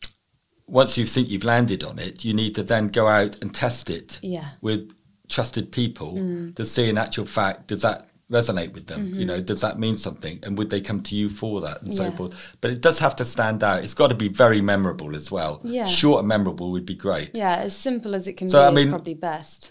once 0.66 0.98
you 0.98 1.06
think 1.06 1.30
you've 1.30 1.44
landed 1.44 1.82
on 1.84 1.98
it 1.98 2.24
you 2.24 2.34
need 2.34 2.54
to 2.56 2.62
then 2.62 2.88
go 2.88 3.06
out 3.06 3.40
and 3.40 3.54
test 3.54 3.88
it 3.88 4.18
Yeah. 4.22 4.48
with 4.60 4.92
trusted 5.28 5.70
people 5.72 6.14
Mm. 6.14 6.56
to 6.56 6.64
see 6.64 6.88
in 6.88 6.98
actual 6.98 7.24
fact 7.26 7.68
does 7.68 7.82
that 7.82 8.08
resonate 8.30 8.72
with 8.74 8.86
them 8.88 9.06
Mm-hmm. 9.06 9.20
you 9.20 9.24
know 9.26 9.40
does 9.40 9.60
that 9.60 9.78
mean 9.78 9.96
something 9.96 10.40
and 10.42 10.58
would 10.58 10.70
they 10.70 10.80
come 10.80 11.00
to 11.04 11.14
you 11.14 11.28
for 11.28 11.60
that 11.62 11.80
and 11.82 11.94
so 11.94 12.10
forth 12.10 12.34
but 12.60 12.70
it 12.72 12.80
does 12.82 12.98
have 12.98 13.14
to 13.16 13.24
stand 13.24 13.62
out 13.62 13.82
it's 13.84 13.94
got 13.94 14.08
to 14.08 14.14
be 14.16 14.28
very 14.28 14.60
memorable 14.60 15.14
as 15.14 15.30
well 15.30 15.60
Yeah. 15.64 15.84
short 15.86 16.18
and 16.20 16.28
memorable 16.28 16.72
would 16.72 16.84
be 16.84 16.94
great 16.94 17.30
Yeah, 17.34 17.56
as 17.58 17.76
simple 17.76 18.14
as 18.16 18.26
it 18.26 18.34
can 18.36 18.48
So, 18.48 18.58
be 18.58 18.64
I 18.64 18.68
is 18.68 18.74
mean- 18.84 18.90
probably 18.90 19.14
best. 19.14 19.70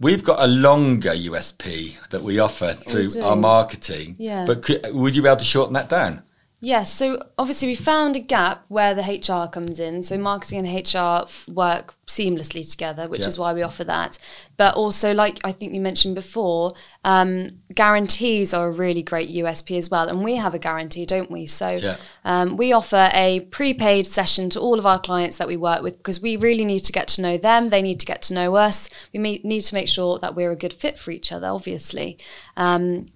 we've 0.00 0.24
got 0.24 0.40
a 0.42 0.48
longer 0.48 1.12
usp 1.14 1.62
that 2.10 2.22
we 2.22 2.40
offer 2.40 2.72
through 2.72 3.10
do. 3.10 3.22
our 3.22 3.36
marketing 3.36 4.16
Yeah. 4.18 4.44
but 4.44 4.62
could, 4.62 4.80
would 4.92 5.14
you 5.16 5.22
be 5.22 5.28
able 5.28 5.38
to 5.38 5.44
shorten 5.44 5.72
that 5.74 5.88
down 5.88 6.22
Yes, 6.64 6.90
so 6.90 7.22
obviously 7.36 7.68
we 7.68 7.74
found 7.74 8.16
a 8.16 8.20
gap 8.20 8.64
where 8.68 8.94
the 8.94 9.02
HR 9.02 9.50
comes 9.50 9.78
in. 9.78 10.02
So 10.02 10.16
marketing 10.16 10.66
and 10.66 10.68
HR 10.86 11.28
work 11.52 11.94
seamlessly 12.06 12.68
together, 12.70 13.06
which 13.06 13.22
Yeah. 13.22 13.28
is 13.28 13.38
why 13.38 13.52
we 13.52 13.62
offer 13.62 13.84
that. 13.84 14.16
But 14.56 14.74
also, 14.74 15.12
like 15.12 15.40
I 15.44 15.52
think 15.52 15.74
you 15.74 15.80
mentioned 15.82 16.14
before, 16.14 16.72
um, 17.04 17.48
guarantees 17.74 18.54
are 18.54 18.68
a 18.68 18.72
really 18.72 19.02
great 19.02 19.28
USP 19.28 19.76
as 19.76 19.90
well. 19.90 20.08
And 20.08 20.24
we 20.24 20.36
have 20.36 20.54
a 20.54 20.58
guarantee, 20.58 21.04
don't 21.04 21.30
we? 21.30 21.44
So 21.44 21.68
Yeah. 21.68 21.96
um, 22.24 22.56
we 22.56 22.72
offer 22.72 23.10
a 23.12 23.40
prepaid 23.50 24.06
session 24.06 24.48
to 24.50 24.60
all 24.60 24.78
of 24.78 24.86
our 24.86 24.98
clients 24.98 25.36
that 25.36 25.46
we 25.46 25.58
work 25.58 25.82
with 25.82 25.98
because 25.98 26.22
we 26.22 26.36
really 26.38 26.64
need 26.64 26.80
to 26.80 26.92
get 26.92 27.08
to 27.08 27.20
know 27.20 27.36
them. 27.36 27.68
They 27.68 27.82
need 27.82 28.00
to 28.00 28.06
get 28.06 28.22
to 28.22 28.34
know 28.34 28.54
us. 28.54 28.88
We 29.12 29.20
may, 29.20 29.38
need 29.44 29.60
to 29.64 29.74
make 29.74 29.88
sure 29.88 30.18
that 30.20 30.34
we're 30.34 30.52
a 30.52 30.56
good 30.56 30.72
fit 30.72 30.98
for 30.98 31.10
each 31.10 31.30
other, 31.30 31.48
obviously. 31.48 32.16
Um, 32.56 33.08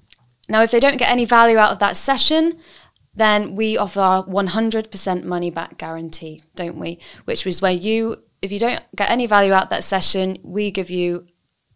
now, 0.51 0.63
if 0.63 0.71
they 0.71 0.81
don't 0.81 0.99
get 0.99 1.11
any 1.11 1.25
value 1.25 1.57
out 1.57 1.73
of 1.73 1.79
that 1.79 1.97
session, 1.97 2.59
then 3.19 3.55
we 3.57 3.77
offer 3.77 4.01
our 4.01 4.25
100% 4.25 5.25
money 5.25 5.51
back 5.51 5.79
guarantee, 5.79 6.43
don't 6.57 6.79
we? 6.79 6.99
Which 7.25 7.47
is 7.47 7.61
where 7.63 7.73
you, 7.73 8.23
if 8.43 8.51
you 8.53 8.59
don't 8.59 8.81
get 8.97 9.11
any 9.11 9.27
value 9.27 9.53
out 9.53 9.71
that 9.71 9.85
session, 9.85 10.39
we 10.43 10.71
give 10.71 10.91
you 10.91 11.27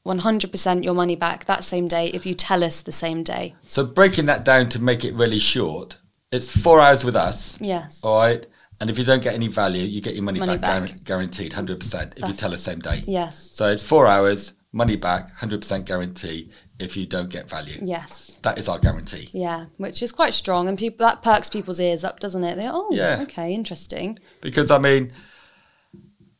100% 0.06 0.84
your 0.84 0.94
money 0.94 1.16
back 1.16 1.44
that 1.46 1.64
same 1.64 1.86
day 1.86 2.08
if 2.08 2.26
you 2.26 2.34
tell 2.34 2.64
us 2.64 2.82
the 2.82 2.92
same 2.92 3.22
day. 3.22 3.54
so 3.66 3.84
breaking 3.86 4.26
that 4.26 4.44
down 4.44 4.68
to 4.68 4.80
make 4.82 5.04
it 5.04 5.14
really 5.14 5.38
short 5.38 5.96
it's 6.32 6.48
four 6.60 6.80
hours 6.80 7.04
with 7.04 7.14
us 7.14 7.56
Yes. 7.60 8.00
all 8.02 8.18
right 8.20 8.44
And 8.80 8.90
if 8.90 8.98
you 8.98 9.04
don't 9.04 9.22
get 9.22 9.34
any 9.34 9.46
value, 9.46 9.84
you 9.86 10.00
get 10.00 10.14
your 10.16 10.24
money, 10.24 10.40
Money 10.40 10.58
back, 10.58 10.60
back. 10.60 10.82
guaran- 10.90 11.04
guaranteed, 11.04 11.52
hundred 11.52 11.78
percent. 11.78 12.14
If 12.16 12.26
you 12.28 12.34
tell 12.34 12.52
us 12.52 12.62
same 12.64 12.80
day. 12.80 13.04
Yes. 13.06 13.34
So 13.52 13.62
it's 13.68 13.84
four 13.86 14.08
hours, 14.08 14.54
money 14.72 14.96
back, 14.96 15.30
hundred 15.34 15.60
percent 15.60 15.86
guarantee. 15.86 16.50
If 16.78 16.96
you 16.96 17.06
don't 17.06 17.28
get 17.28 17.48
value, 17.48 17.78
Yes. 17.80 18.40
that 18.42 18.58
is 18.58 18.68
our 18.68 18.78
guarantee. 18.78 19.28
Yeah, 19.32 19.66
which 19.76 20.02
is 20.02 20.10
quite 20.10 20.34
strong, 20.34 20.68
and 20.68 20.76
people 20.78 21.06
that 21.06 21.22
perks 21.22 21.48
people's 21.48 21.78
ears 21.78 22.02
up, 22.02 22.18
doesn't 22.18 22.42
it? 22.42 22.56
They 22.56 22.66
oh, 22.66 22.88
Yeah. 22.90 23.20
okay, 23.22 23.54
interesting. 23.54 24.18
Because 24.40 24.70
I 24.70 24.78
mean, 24.78 25.12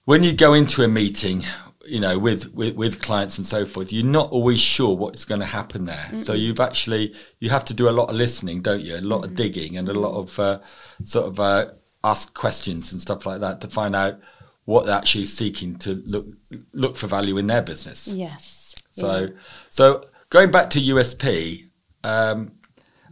when 0.05 0.25
you 0.25 0.33
go 0.33 0.55
into 0.55 0.83
a 0.83 0.89
meeting, 0.89 1.43
you 1.87 2.01
know, 2.01 2.19
with, 2.19 2.53
with, 2.55 2.75
with 2.77 3.01
clients 3.03 3.39
and 3.39 3.47
so 3.47 3.67
forth, 3.67 3.93
you're 3.93 4.05
not 4.05 4.31
always 4.31 4.61
sure 4.61 4.97
what's 4.97 5.25
going 5.25 5.41
to 5.41 5.47
happen 5.47 5.85
there. 5.85 6.09
So 6.23 6.33
you've 6.33 6.61
actually 6.61 7.15
you 7.39 7.51
have 7.51 7.65
to 7.67 7.75
do 7.75 7.89
a 7.89 7.91
lot 7.91 8.09
of 8.09 8.17
listening, 8.17 8.63
don't 8.63 8.81
you? 8.83 8.97
A 8.97 9.01
lot 9.01 9.25
of 9.25 9.35
digging 9.35 9.77
and 9.77 9.89
a 9.89 9.93
lot 9.93 10.19
of 10.19 10.39
uh, 10.39 10.59
sort 11.05 11.27
of 11.27 11.39
uh, 11.41 11.67
ask 12.03 12.35
questions 12.35 12.93
and 12.93 13.01
stuff 13.01 13.27
like 13.27 13.41
that 13.41 13.61
to 13.61 13.69
find 13.69 13.95
out 13.95 14.19
what 14.65 14.87
they're 14.87 14.95
actually 14.95 15.25
seeking 15.25 15.77
to 15.77 16.03
look 16.07 16.27
look 16.73 16.97
for 16.97 17.07
value 17.07 17.37
in 17.39 17.47
their 17.47 17.63
business. 17.63 18.09
Yes. 18.09 18.75
So, 18.91 19.21
Yeah. 19.21 19.29
so 19.71 20.05
going 20.31 20.51
back 20.51 20.71
to 20.71 20.81
USP, 20.81 21.65
um, 22.05 22.53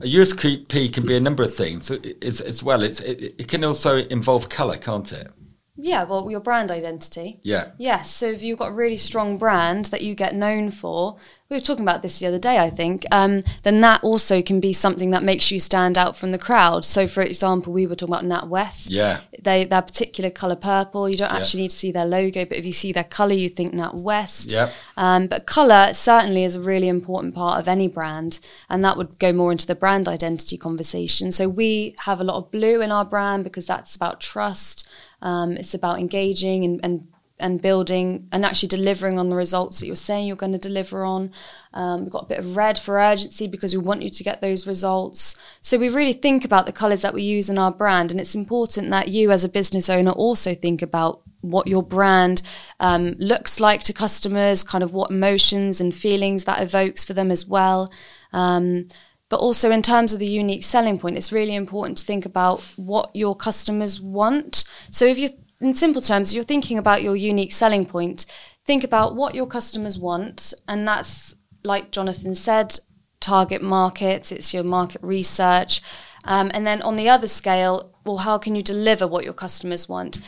a 0.00 0.06
USP 0.06 0.92
can 0.92 1.06
be 1.06 1.16
a 1.16 1.20
number 1.20 1.42
of 1.42 1.52
things 1.52 1.90
as, 1.90 2.40
as 2.40 2.62
well. 2.62 2.82
It's, 2.82 3.00
it, 3.00 3.34
it 3.38 3.48
can 3.48 3.64
also 3.64 3.98
involve 3.98 4.48
color, 4.48 4.76
can't 4.76 5.10
it? 5.12 5.28
Yeah, 5.82 6.04
well, 6.04 6.30
your 6.30 6.40
brand 6.40 6.70
identity. 6.70 7.40
Yeah. 7.42 7.70
Yes, 7.78 8.10
so 8.10 8.26
if 8.26 8.42
you've 8.42 8.58
got 8.58 8.70
a 8.70 8.74
really 8.74 8.96
strong 8.96 9.38
brand 9.38 9.86
that 9.86 10.02
you 10.02 10.14
get 10.14 10.34
known 10.34 10.70
for, 10.70 11.16
we 11.48 11.56
were 11.56 11.60
talking 11.60 11.84
about 11.84 12.02
this 12.02 12.20
the 12.20 12.26
other 12.28 12.38
day, 12.38 12.58
I 12.58 12.70
think, 12.70 13.04
um, 13.10 13.42
then 13.64 13.80
that 13.80 14.04
also 14.04 14.40
can 14.40 14.60
be 14.60 14.72
something 14.72 15.10
that 15.10 15.24
makes 15.24 15.50
you 15.50 15.58
stand 15.58 15.98
out 15.98 16.14
from 16.14 16.30
the 16.30 16.38
crowd. 16.38 16.84
So, 16.84 17.08
for 17.08 17.22
example, 17.22 17.72
we 17.72 17.88
were 17.88 17.96
talking 17.96 18.14
about 18.14 18.24
NatWest. 18.24 18.86
Yeah. 18.90 19.18
They, 19.42 19.64
their 19.64 19.82
particular 19.82 20.30
colour 20.30 20.54
purple, 20.54 21.08
you 21.08 21.16
don't 21.16 21.32
Yeah. 21.32 21.38
actually 21.38 21.62
need 21.62 21.70
to 21.72 21.76
see 21.76 21.90
their 21.90 22.04
logo, 22.04 22.44
but 22.44 22.56
if 22.56 22.64
you 22.64 22.72
see 22.72 22.92
their 22.92 23.02
colour, 23.02 23.32
you 23.32 23.48
think 23.48 23.74
NatWest. 23.74 24.52
Yep. 24.52 24.72
Um, 24.96 25.26
but 25.26 25.46
colour 25.46 25.92
certainly 25.92 26.44
is 26.44 26.54
a 26.54 26.60
really 26.60 26.86
important 26.86 27.34
part 27.34 27.58
of 27.58 27.66
any 27.66 27.88
brand, 27.88 28.38
and 28.68 28.84
that 28.84 28.96
would 28.96 29.18
go 29.18 29.32
more 29.32 29.50
into 29.50 29.66
the 29.66 29.74
brand 29.74 30.06
identity 30.06 30.56
conversation. 30.56 31.32
So 31.32 31.48
we 31.48 31.96
have 32.04 32.20
a 32.20 32.24
lot 32.24 32.36
of 32.36 32.52
blue 32.52 32.80
in 32.80 32.92
our 32.92 33.04
brand 33.04 33.42
because 33.42 33.66
that's 33.66 33.96
about 33.96 34.20
trust. 34.20 34.88
Um, 35.22 35.56
it's 35.56 35.74
about 35.74 35.98
engaging 35.98 36.64
and, 36.64 36.80
and 36.82 37.06
and 37.40 37.60
building 37.60 38.28
and 38.32 38.44
actually 38.44 38.68
delivering 38.68 39.18
on 39.18 39.30
the 39.30 39.36
results 39.36 39.80
that 39.80 39.86
you're 39.86 39.96
saying 39.96 40.26
you're 40.26 40.36
going 40.36 40.52
to 40.52 40.58
deliver 40.58 41.04
on. 41.04 41.32
Um, 41.72 42.02
we've 42.02 42.12
got 42.12 42.24
a 42.24 42.28
bit 42.28 42.38
of 42.38 42.56
red 42.56 42.78
for 42.78 43.00
urgency 43.00 43.46
because 43.46 43.74
we 43.74 43.82
want 43.82 44.02
you 44.02 44.10
to 44.10 44.24
get 44.24 44.40
those 44.40 44.66
results. 44.66 45.38
So 45.60 45.78
we 45.78 45.88
really 45.88 46.12
think 46.12 46.44
about 46.44 46.66
the 46.66 46.72
colours 46.72 47.02
that 47.02 47.14
we 47.14 47.22
use 47.22 47.50
in 47.50 47.58
our 47.58 47.72
brand, 47.72 48.10
and 48.10 48.20
it's 48.20 48.34
important 48.34 48.90
that 48.90 49.08
you, 49.08 49.30
as 49.30 49.44
a 49.44 49.48
business 49.48 49.88
owner, 49.88 50.10
also 50.10 50.54
think 50.54 50.82
about 50.82 51.22
what 51.40 51.66
your 51.66 51.82
brand 51.82 52.42
um, 52.80 53.14
looks 53.18 53.60
like 53.60 53.82
to 53.84 53.92
customers, 53.92 54.62
kind 54.62 54.84
of 54.84 54.92
what 54.92 55.10
emotions 55.10 55.80
and 55.80 55.94
feelings 55.94 56.44
that 56.44 56.62
evokes 56.62 57.04
for 57.04 57.14
them 57.14 57.30
as 57.30 57.46
well. 57.46 57.90
Um, 58.32 58.88
but 59.30 59.40
also 59.40 59.70
in 59.70 59.80
terms 59.80 60.12
of 60.12 60.18
the 60.18 60.26
unique 60.26 60.64
selling 60.64 60.98
point, 60.98 61.16
it's 61.16 61.32
really 61.32 61.54
important 61.54 61.96
to 61.96 62.04
think 62.04 62.26
about 62.26 62.60
what 62.76 63.08
your 63.14 63.34
customers 63.34 64.00
want. 64.00 64.64
So 64.90 65.06
if 65.06 65.18
you, 65.18 65.30
in 65.60 65.74
simple 65.74 66.02
terms, 66.02 66.34
you're 66.34 66.44
thinking 66.44 66.76
about 66.76 67.02
your 67.02 67.16
unique 67.16 67.52
selling 67.52 67.86
point, 67.86 68.26
think 68.66 68.84
about 68.84 69.14
what 69.14 69.34
your 69.34 69.46
customers 69.46 69.98
want, 69.98 70.52
and 70.68 70.86
that's 70.86 71.36
like 71.62 71.92
Jonathan 71.92 72.34
said, 72.34 72.78
target 73.20 73.62
markets. 73.62 74.32
It's 74.32 74.52
your 74.52 74.64
market 74.64 75.00
research, 75.02 75.80
um, 76.24 76.50
and 76.52 76.66
then 76.66 76.82
on 76.82 76.96
the 76.96 77.08
other 77.08 77.28
scale, 77.28 77.94
well, 78.04 78.18
how 78.18 78.36
can 78.36 78.56
you 78.56 78.62
deliver 78.62 79.06
what 79.06 79.24
your 79.24 79.32
customers 79.32 79.88
want? 79.88 80.18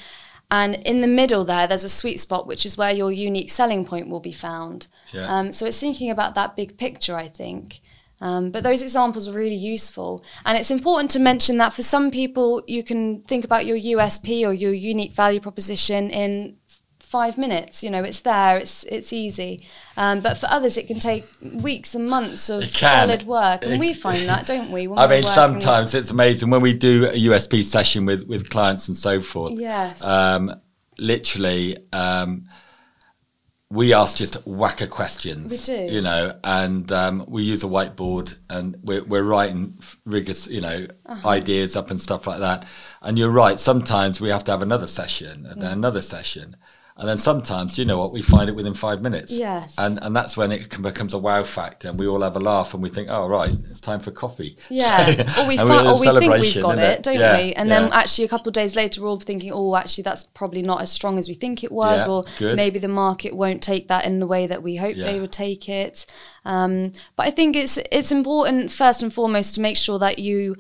And 0.49 0.75
in 0.87 1.01
the 1.01 1.09
middle 1.09 1.45
there, 1.45 1.67
there's 1.67 1.83
a 1.83 1.89
sweet 1.89 2.21
spot, 2.21 2.47
which 2.47 2.65
is 2.67 2.77
where 2.77 2.93
your 2.93 3.11
unique 3.11 3.51
selling 3.51 3.85
point 3.85 4.09
will 4.09 4.21
be 4.21 4.33
found. 4.33 4.87
Yeah. 5.13 5.27
Um, 5.27 5.51
so 5.51 5.67
it's 5.67 5.81
thinking 5.81 6.11
about 6.11 6.35
that 6.35 6.55
big 6.55 6.77
picture, 6.77 7.17
I 7.17 7.29
think. 7.29 7.81
Um, 8.23 8.53
but 8.53 8.63
those 8.63 8.83
examples 8.83 9.27
are 9.29 9.33
really 9.33 9.57
useful. 9.57 10.25
And 10.47 10.57
it's 10.57 10.71
important 10.71 11.11
to 11.11 11.19
mention 11.19 11.59
that 11.59 11.73
for 11.75 11.83
some 11.83 12.11
people, 12.13 12.63
you 12.69 12.85
can 12.85 13.23
think 13.23 13.45
about 13.45 13.67
your 13.67 13.77
USP 13.77 14.47
or 14.47 14.53
your 14.53 14.73
unique 14.73 15.13
value 15.13 15.41
proposition 15.41 16.09
in 16.09 16.57
five 17.01 17.37
minutes. 17.37 17.83
You 17.83 17.91
know, 17.91 18.05
it's 18.05 18.21
there, 18.21 18.57
it's 18.59 18.85
it's 18.85 19.13
easy. 19.13 19.61
Um, 19.97 20.21
but 20.21 20.39
for 20.39 20.47
others, 20.49 20.77
it 20.77 20.87
can 20.87 21.01
take 21.01 21.25
weeks 21.43 21.97
and 21.97 22.09
months 22.09 22.49
of 22.49 22.65
solid 22.65 23.25
work. 23.25 23.65
And 23.65 23.75
It- 23.75 23.81
we 23.81 23.93
find 23.93 24.29
that, 24.29 24.47
don't 24.47 24.71
we? 24.71 24.89
I 24.89 25.09
mean, 25.09 25.25
sometimes 25.25 25.93
it's 25.95 26.13
amazing 26.13 26.49
when 26.51 26.63
we 26.63 26.75
do 26.75 27.09
a 27.11 27.19
USP 27.29 27.65
session 27.65 28.07
with, 28.07 28.29
with 28.29 28.51
clients 28.51 28.87
and 28.87 28.97
so 28.97 29.21
forth. 29.21 29.53
Yes. 29.57 30.03
Um, 30.05 30.55
literally, 30.99 31.77
um, 31.93 32.45
we 33.73 33.95
ask 33.95 34.19
just 34.19 34.35
whacker 34.47 34.87
questions. 34.87 35.51
We 35.51 35.75
do. 35.89 35.95
You 35.95 36.03
know, 36.03 36.39
and 36.45 36.91
um, 36.93 37.25
we 37.27 37.43
use 37.43 37.65
a 37.65 37.67
whiteboard 37.69 38.37
and 38.51 38.77
we're, 38.83 39.03
we're 39.05 39.23
writing 39.23 39.79
rigorous, 40.05 40.47
you 40.47 40.61
know, 40.61 40.87
Uh-huh. 41.07 41.29
ideas 41.29 41.75
up 41.75 41.91
and 41.91 41.99
stuff 42.01 42.27
like 42.27 42.41
that. 42.41 42.67
And 43.01 43.19
you're 43.19 43.31
right. 43.45 43.59
Sometimes 43.59 44.21
we 44.21 44.29
have 44.29 44.45
to 44.45 44.51
have 44.51 44.63
another 44.63 44.87
session 44.87 45.47
and 45.47 45.63
then 45.63 45.73
another 45.73 46.03
session. 46.03 46.57
And 46.97 47.09
then 47.09 47.17
sometimes, 47.17 47.79
you 47.79 47.85
know 47.87 47.99
what, 47.99 48.13
we 48.13 48.21
find 48.21 48.51
it 48.51 48.55
within 48.55 48.75
five 48.75 49.01
minutes. 49.01 49.33
Yes. 49.33 49.77
And 49.79 49.99
and 50.03 50.15
that's 50.15 50.37
when 50.37 50.53
it 50.53 50.69
can, 50.69 50.83
becomes 50.83 51.15
a 51.15 51.19
wow 51.19 51.43
factor 51.43 51.89
and 51.89 51.99
we 51.99 52.07
all 52.07 52.21
have 52.21 52.37
a 52.37 52.41
laugh 52.41 52.75
and 52.75 52.83
we 52.83 52.91
think, 52.91 53.09
oh, 53.11 53.27
right, 53.29 53.51
it's 53.71 53.81
time 53.81 54.01
for 54.01 54.11
coffee. 54.11 54.59
Yeah, 54.69 55.09
or 55.41 55.49
we, 55.49 55.57
And 55.57 55.69
fi- 55.69 55.75
we're 55.75 55.81
in 55.81 55.87
or 55.87 56.01
we 56.01 56.19
think 56.19 56.33
we've 56.33 56.63
got 56.63 56.79
it, 56.79 57.03
don't 57.03 57.19
Yeah, 57.19 57.39
we? 57.39 57.55
And 57.55 57.69
yeah. 57.69 57.81
then 57.81 57.93
actually, 57.93 58.25
a 58.25 58.29
couple 58.29 58.51
of 58.51 58.55
days 58.55 58.77
later, 58.77 59.01
we're 59.03 59.09
all 59.09 59.19
thinking, 59.21 59.53
"Oh, 59.53 59.75
actually, 59.75 60.03
that's 60.03 60.25
probably 60.25 60.63
not 60.63 60.83
as 60.83 60.93
strong 60.93 61.19
as 61.19 61.29
we 61.29 61.35
think 61.35 61.65
it 61.65 61.73
was," 61.73 62.07
Yeah, 62.07 62.13
or 62.13 62.25
good. 62.39 62.57
maybe 62.57 62.79
the 62.79 62.89
market 62.89 63.35
won't 63.35 63.63
take 63.63 63.89
that 63.89 64.05
in 64.05 64.19
the 64.19 64.27
way 64.27 64.47
that 64.47 64.63
we 64.63 64.77
hope 64.77 64.95
they 64.97 65.19
would 65.19 65.33
take 65.33 65.69
it. 65.69 66.05
Um, 66.45 66.93
but 67.17 67.27
I 67.27 67.31
think 67.31 67.57
it's 67.57 67.79
it's 67.91 68.13
important 68.13 68.71
first 68.71 69.03
and 69.03 69.13
foremost 69.13 69.55
to 69.55 69.61
make 69.63 69.77
sure 69.79 69.99
that 69.99 70.19
you 70.19 70.57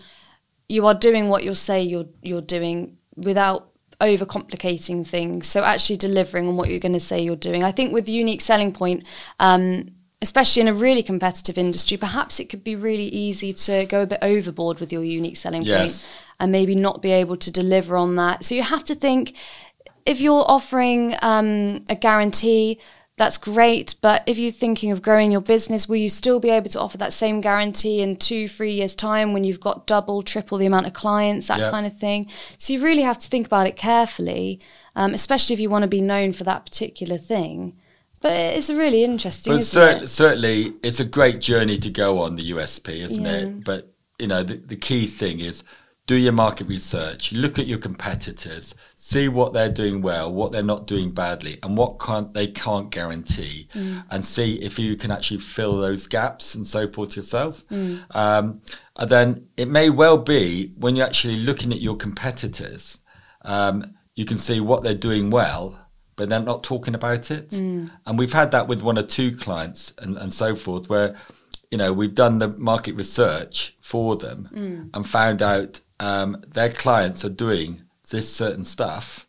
you 0.68 0.86
are 0.86 0.94
doing 0.94 1.28
what 1.28 1.44
you 1.44 1.52
say 1.54 1.82
you're 1.82 2.06
you're 2.22 2.40
doing 2.40 2.96
without 3.16 3.72
overcomplicating 4.02 5.06
things. 5.06 5.47
So 5.47 5.62
actually 5.64 5.97
delivering 5.97 6.49
on 6.49 6.56
what 6.56 6.68
you're 6.68 6.80
going 6.80 6.92
to 6.92 7.00
say 7.00 7.21
you're 7.21 7.37
doing. 7.37 7.64
I 7.64 7.73
think 7.73 7.92
with 7.92 8.06
the 8.06 8.12
unique 8.12 8.42
selling 8.42 8.73
point. 8.73 9.09
Um, 9.38 9.94
especially 10.21 10.62
in 10.62 10.68
a 10.68 10.73
really 10.73 11.02
competitive 11.02 11.59
industry, 11.59 11.97
perhaps 11.97 12.38
it 12.38 12.49
could 12.49 12.62
be 12.62 12.76
really 12.76 13.06
easy 13.06 13.52
to 13.52 13.85
go 13.87 14.02
a 14.02 14.06
bit 14.06 14.21
overboard 14.23 14.78
with 14.78 14.92
your 14.92 15.02
unique 15.02 15.37
selling 15.37 15.62
Yes. 15.62 16.06
point 16.06 16.21
and 16.38 16.52
maybe 16.52 16.76
not 16.76 17.02
be 17.02 17.11
able 17.11 17.37
to 17.37 17.50
deliver 17.50 17.97
on 17.97 18.14
that. 18.14 18.44
So 18.44 18.54
you 18.54 18.62
have 18.62 18.85
to 18.85 18.94
think 18.94 19.37
if 20.06 20.21
you're 20.21 20.44
offering 20.47 21.16
um, 21.23 21.85
a 21.90 21.97
guarantee, 21.97 22.78
that's 23.23 23.38
great. 23.38 23.95
But 24.00 24.25
if 24.26 24.37
you're 24.37 24.50
thinking 24.50 24.91
of 24.91 25.00
growing 25.00 25.31
your 25.31 25.41
business, 25.41 25.88
will 25.88 25.97
you 25.97 26.09
still 26.09 26.41
be 26.41 26.50
able 26.50 26.69
to 26.71 26.81
offer 26.81 26.99
that 26.99 27.12
same 27.12 27.41
guarantee 27.41 28.00
in 28.02 28.17
two, 28.17 28.49
three 28.49 28.73
years' 28.75 28.97
time 28.97 29.33
when 29.33 29.45
you've 29.45 29.61
got 29.61 29.87
double, 29.87 30.23
triple 30.23 30.59
the 30.59 30.67
amount 30.67 30.87
of 30.87 30.93
clients, 30.93 31.47
that 31.47 31.61
Yep. 31.61 31.71
kind 31.71 31.87
of 31.87 31.97
thing? 31.97 32.26
So 32.59 32.73
you 32.73 32.83
really 32.83 33.02
have 33.02 33.19
to 33.21 33.29
think 33.29 33.47
about 33.47 33.69
it 33.69 33.76
carefully, 33.76 34.59
um, 34.97 35.14
especially 35.14 35.55
if 35.55 35.61
you 35.61 35.71
want 35.71 35.83
to 35.83 35.88
be 35.88 36.00
known 36.00 36.33
for 36.33 36.43
that 36.45 36.67
particular 36.67 37.17
thing. 37.17 37.75
But 38.21 38.33
it's 38.33 38.71
a 38.71 38.76
really 38.76 39.05
interesting, 39.05 39.52
But 39.55 39.62
cer- 39.62 40.00
it? 40.02 40.09
certainly, 40.09 40.73
it's 40.83 40.99
a 41.00 41.05
great 41.05 41.41
journey 41.41 41.79
to 41.79 41.91
go 41.91 42.19
on 42.19 42.35
the 42.37 42.50
USP, 42.50 43.02
isn't 43.02 43.25
Yeah. 43.25 43.33
it? 43.33 43.64
But 43.64 43.88
you 44.19 44.26
know, 44.29 44.43
the, 44.43 44.57
the 44.57 44.76
key 44.76 45.07
thing 45.07 45.41
is 45.41 45.62
do 46.06 46.16
your 46.16 46.32
market 46.32 46.66
research. 46.66 47.32
Look 47.32 47.59
at 47.59 47.66
your 47.66 47.78
competitors, 47.78 48.75
see 48.97 49.28
what 49.28 49.52
they're 49.52 49.71
doing 49.71 50.02
well, 50.02 50.32
what 50.32 50.50
they're 50.50 50.62
not 50.62 50.87
doing 50.87 51.12
badly, 51.12 51.59
and 51.62 51.76
what 51.76 52.00
can't 52.00 52.35
they 52.35 52.49
can't 52.49 52.90
guarantee, 52.90 53.68
Mm. 53.75 54.04
and 54.11 54.25
see 54.25 54.54
if 54.56 54.78
you 54.78 54.97
can 54.97 55.11
actually 55.11 55.40
fill 55.40 55.76
those 55.76 56.06
gaps 56.09 56.54
and 56.54 56.66
so 56.66 56.90
forth 56.90 57.14
yourself. 57.16 57.64
Mm. 57.68 58.02
Um, 58.11 58.61
and 58.97 59.09
then 59.09 59.47
it 59.56 59.68
may 59.68 59.90
well 59.90 60.18
be 60.18 60.73
when 60.76 60.97
you're 60.97 61.06
actually 61.06 61.37
looking 61.37 61.73
at 61.73 61.80
your 61.80 61.97
competitors, 61.97 62.99
um, 63.44 63.94
you 64.14 64.25
can 64.25 64.37
see 64.37 64.61
what 64.61 64.82
they're 64.82 64.94
doing 64.94 65.30
well, 65.30 65.88
but 66.16 66.28
they're 66.28 66.40
not 66.40 66.64
talking 66.64 66.94
about 66.94 67.30
it. 67.30 67.50
Mm. 67.50 67.90
And 68.06 68.18
we've 68.18 68.32
had 68.32 68.50
that 68.50 68.66
with 68.68 68.82
one 68.82 68.99
or 68.99 69.02
two 69.04 69.35
clients 69.37 69.94
and, 69.99 70.16
and 70.16 70.32
so 70.32 70.56
forth, 70.56 70.88
where 70.88 71.16
you 71.73 71.79
know 71.79 71.93
we've 71.93 72.14
done 72.14 72.38
the 72.38 72.49
market 72.49 72.95
research 72.95 73.76
for 73.81 74.14
them 74.25 74.49
Mm. 74.52 74.91
and 74.95 75.02
found 75.09 75.41
out 75.43 75.81
um, 75.99 76.31
their 76.57 76.71
clients 76.71 77.25
are 77.25 77.35
doing 77.47 77.83
this 78.11 78.29
certain 78.43 78.64
stuff, 78.64 79.26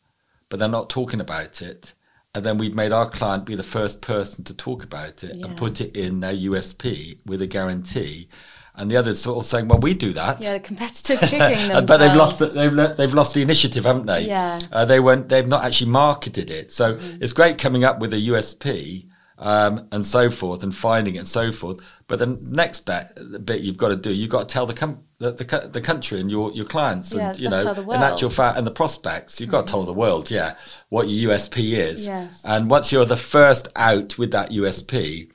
but 0.49 0.59
they're 0.59 0.77
not 0.79 0.89
talking 0.89 1.21
about 1.21 1.61
it. 1.61 1.93
And 2.35 2.43
then 2.45 2.57
we've 2.57 2.73
made 2.75 2.91
our 2.91 3.07
client 3.09 3.45
be 3.45 3.55
the 3.55 3.63
first 3.77 4.01
person 4.01 4.43
to 4.45 4.53
talk 4.55 4.83
about 4.83 5.23
it 5.23 5.35
Yeah. 5.35 5.45
and 5.45 5.57
put 5.57 5.79
it 5.81 5.95
in 5.95 6.19
their 6.19 6.33
USP 6.49 7.17
with 7.25 7.41
a 7.43 7.47
guarantee. 7.47 8.27
And 8.75 8.89
the 8.89 8.97
others 8.97 9.21
sort 9.21 9.37
of 9.37 9.45
saying, 9.45 9.67
"Well, 9.67 9.79
we 9.87 9.93
do 9.93 10.11
that." 10.13 10.41
Yeah, 10.41 10.53
the 10.53 10.59
competitive 10.59 11.19
kicking 11.29 11.39
themselves. 11.39 11.87
but 11.87 11.97
they've 11.97 12.15
lost 12.23 12.39
the, 12.39 12.47
they've 12.47 12.73
le- 12.73 12.93
they've 12.95 13.13
lost 13.13 13.35
the 13.35 13.43
initiative, 13.43 13.83
haven't 13.85 14.07
they? 14.07 14.23
Yeah. 14.25 14.57
Uh, 14.71 14.83
they 14.83 14.99
weren't. 14.99 15.29
They've 15.29 15.47
not 15.47 15.63
actually 15.63 15.91
marketed 15.91 16.49
it. 16.49 16.71
So 16.71 16.97
it's 17.21 17.33
great 17.33 17.59
coming 17.59 17.83
up 17.83 17.99
with 17.99 18.11
a 18.13 18.21
USP 18.31 19.05
um, 19.37 19.87
and 19.91 20.05
so 20.05 20.29
forth, 20.29 20.63
and 20.63 20.75
finding 20.75 21.15
it 21.15 21.19
and 21.19 21.27
so 21.27 21.51
forth. 21.51 21.77
But 22.07 22.19
the 22.19 22.27
next 22.27 22.81
bit, 22.85 23.05
bit 23.45 23.61
you've 23.61 23.77
got 23.77 23.89
to 23.89 23.95
do, 23.95 24.13
you've 24.13 24.29
got 24.29 24.47
to 24.47 24.53
tell 24.53 24.65
the 24.65 24.73
com- 24.73 25.03
the, 25.19 25.31
the, 25.31 25.69
the 25.71 25.81
country 25.81 26.19
and 26.19 26.29
your, 26.29 26.51
your 26.51 26.65
clients 26.65 27.13
Yeah, 27.13 27.29
and 27.29 27.39
you 27.39 27.49
know 27.49 27.59
in 27.61 27.75
Mm-hmm. 27.75 27.91
actual 28.03 28.29
fact 28.29 28.57
and 28.57 28.67
the 28.67 28.71
prospects 28.71 29.39
you've 29.39 29.49
got 29.49 29.67
to 29.67 29.71
tell 29.71 29.83
the 29.83 29.93
world 29.93 30.29
yeah 30.29 30.55
what 30.89 31.07
your 31.07 31.31
USP 31.31 31.73
is 31.77 32.07
Yes. 32.07 32.41
and 32.45 32.69
once 32.69 32.91
you're 32.91 33.05
the 33.05 33.15
first 33.15 33.69
out 33.77 34.17
with 34.17 34.31
that 34.31 34.49
USP 34.51 35.31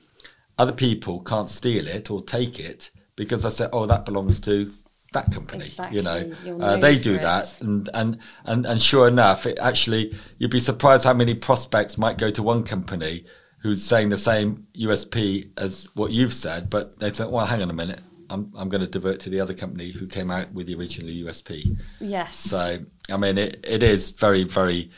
other 0.59 0.73
people 0.73 1.21
can't 1.21 1.49
steal 1.49 1.87
it 1.87 2.11
or 2.11 2.21
take 2.21 2.59
it 2.59 2.91
because 3.15 3.45
I 3.45 3.49
said 3.49 3.71
oh 3.73 3.87
that 3.87 4.05
belongs 4.05 4.39
to 4.41 4.71
that 5.13 5.31
company 5.31 5.65
you 5.91 6.03
know 6.03 6.17
Exactly. 6.17 6.51
Uh, 6.61 6.77
they 6.77 6.99
do 6.99 7.17
that 7.17 7.45
it. 7.45 7.61
and, 7.61 7.89
and 7.95 8.19
and 8.45 8.65
and 8.67 8.79
sure 8.81 9.07
enough 9.07 9.47
it 9.47 9.57
actually 9.59 10.13
you'd 10.37 10.51
be 10.51 10.59
surprised 10.59 11.03
how 11.03 11.13
many 11.15 11.33
prospects 11.33 11.97
might 11.97 12.19
go 12.19 12.29
to 12.29 12.43
one 12.43 12.63
company 12.63 13.25
who's 13.61 13.83
saying 13.83 14.09
the 14.09 14.17
same 14.17 14.65
USP 14.77 15.49
as 15.57 15.87
what 15.95 16.11
you've 16.11 16.33
said 16.33 16.69
but 16.69 16.99
they 16.99 17.11
say 17.11 17.25
well 17.27 17.45
hang 17.45 17.61
on 17.61 17.69
a 17.69 17.73
minute 17.73 18.01
I'm, 18.31 18.51
I'm 18.55 18.69
going 18.69 18.81
to 18.81 18.87
divert 18.87 19.19
to 19.21 19.29
the 19.31 19.41
other 19.41 19.55
company 19.55 19.89
who 19.91 20.05
came 20.05 20.29
out 20.29 20.51
with 20.53 20.67
the 20.67 20.75
original 20.75 21.09
USP 21.09 21.77
Yes. 21.99 22.35
so 22.35 22.77
I 23.11 23.17
mean 23.17 23.37
it, 23.37 23.65
it 23.67 23.81
is 23.83 24.11
very 24.11 24.43
very 24.43 24.89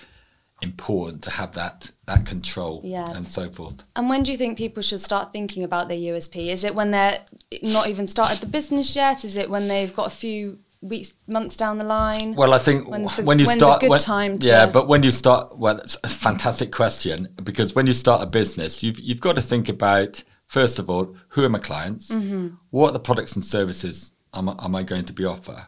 important 0.61 1.23
to 1.23 1.31
have 1.31 1.53
that 1.53 1.89
that 2.05 2.25
control 2.25 2.81
Yeah. 2.83 3.09
and 3.15 3.25
so 3.25 3.49
forth 3.49 3.83
And 3.95 4.09
when 4.09 4.21
do 4.23 4.31
you 4.31 4.37
think 4.37 4.57
people 4.57 4.83
should 4.83 4.99
start 4.99 5.31
thinking 5.33 5.63
about 5.63 5.87
their 5.87 5.97
USP? 5.97 6.47
Is 6.49 6.63
it 6.63 6.75
when 6.75 6.91
they're 6.91 7.19
not 7.63 7.87
even 7.87 8.05
started 8.05 8.39
the 8.41 8.45
business 8.47 8.95
yet? 8.95 9.25
Is 9.25 9.35
it 9.37 9.49
when 9.49 9.67
they've 9.67 9.95
got 9.95 10.07
a 10.07 10.15
few 10.15 10.59
weeks, 10.81 11.13
months 11.27 11.55
down 11.57 11.77
the 11.77 11.83
line? 11.83 12.33
Well, 12.35 12.53
I 12.53 12.57
think 12.57 12.87
When's 12.87 13.15
the- 13.15 13.23
when 13.23 13.39
you 13.39 13.45
when's 13.45 13.61
a 13.61 13.65
start, 13.65 13.81
good 13.81 13.89
when- 13.89 13.99
time 13.99 14.39
to- 14.39 14.45
yeah, 14.47 14.65
but 14.65 14.87
when 14.87 15.03
you 15.03 15.11
start, 15.11 15.57
well, 15.57 15.77
it's 15.77 15.97
a 16.03 16.07
fantastic 16.09 16.71
question 16.71 17.27
because 17.43 17.75
when 17.75 17.87
you 17.87 17.93
start 17.93 18.21
a 18.23 18.25
business, 18.25 18.81
you've 18.83 18.99
you've 18.99 19.21
got 19.21 19.35
to 19.35 19.41
think 19.41 19.69
about 19.69 20.23
first 20.47 20.79
of 20.79 20.89
all 20.89 21.15
who 21.29 21.43
are 21.45 21.49
my 21.49 21.59
clients, 21.59 22.09
Mm-hmm. 22.09 22.55
what 22.71 22.89
are 22.89 22.93
the 22.93 22.99
products 22.99 23.35
and 23.35 23.43
services 23.43 24.11
am, 24.33 24.49
I- 24.49 24.55
am 24.65 24.75
I 24.75 24.83
going 24.83 25.05
to 25.05 25.13
be 25.13 25.23
offer, 25.25 25.67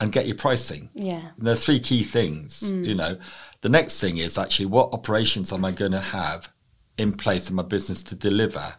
and 0.00 0.10
get 0.12 0.26
your 0.26 0.36
pricing. 0.36 0.90
Yeah. 0.94 1.30
And 1.36 1.46
there 1.46 1.52
are 1.54 1.56
three 1.56 1.78
key 1.80 2.02
things. 2.02 2.62
Mm. 2.62 2.84
You 2.86 2.94
know, 2.94 3.16
the 3.62 3.68
next 3.68 4.00
thing 4.00 4.18
is 4.18 4.36
actually 4.38 4.66
what 4.66 4.92
operations 4.92 5.52
am 5.52 5.64
I 5.64 5.70
going 5.72 5.92
to 5.92 6.00
have 6.00 6.50
in 6.98 7.12
place 7.12 7.48
in 7.50 7.56
my 7.56 7.62
business 7.62 8.02
to 8.04 8.14
deliver 8.16 8.74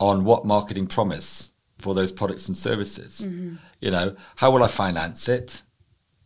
on 0.00 0.24
what 0.24 0.44
marketing 0.44 0.86
promise 0.86 1.50
for 1.78 1.94
those 1.94 2.12
products 2.12 2.48
and 2.48 2.56
services. 2.56 3.22
Mm-hmm. 3.26 3.56
You 3.80 3.90
know, 3.90 4.16
how 4.36 4.50
will 4.50 4.62
I 4.62 4.68
finance 4.68 5.28
it? 5.28 5.62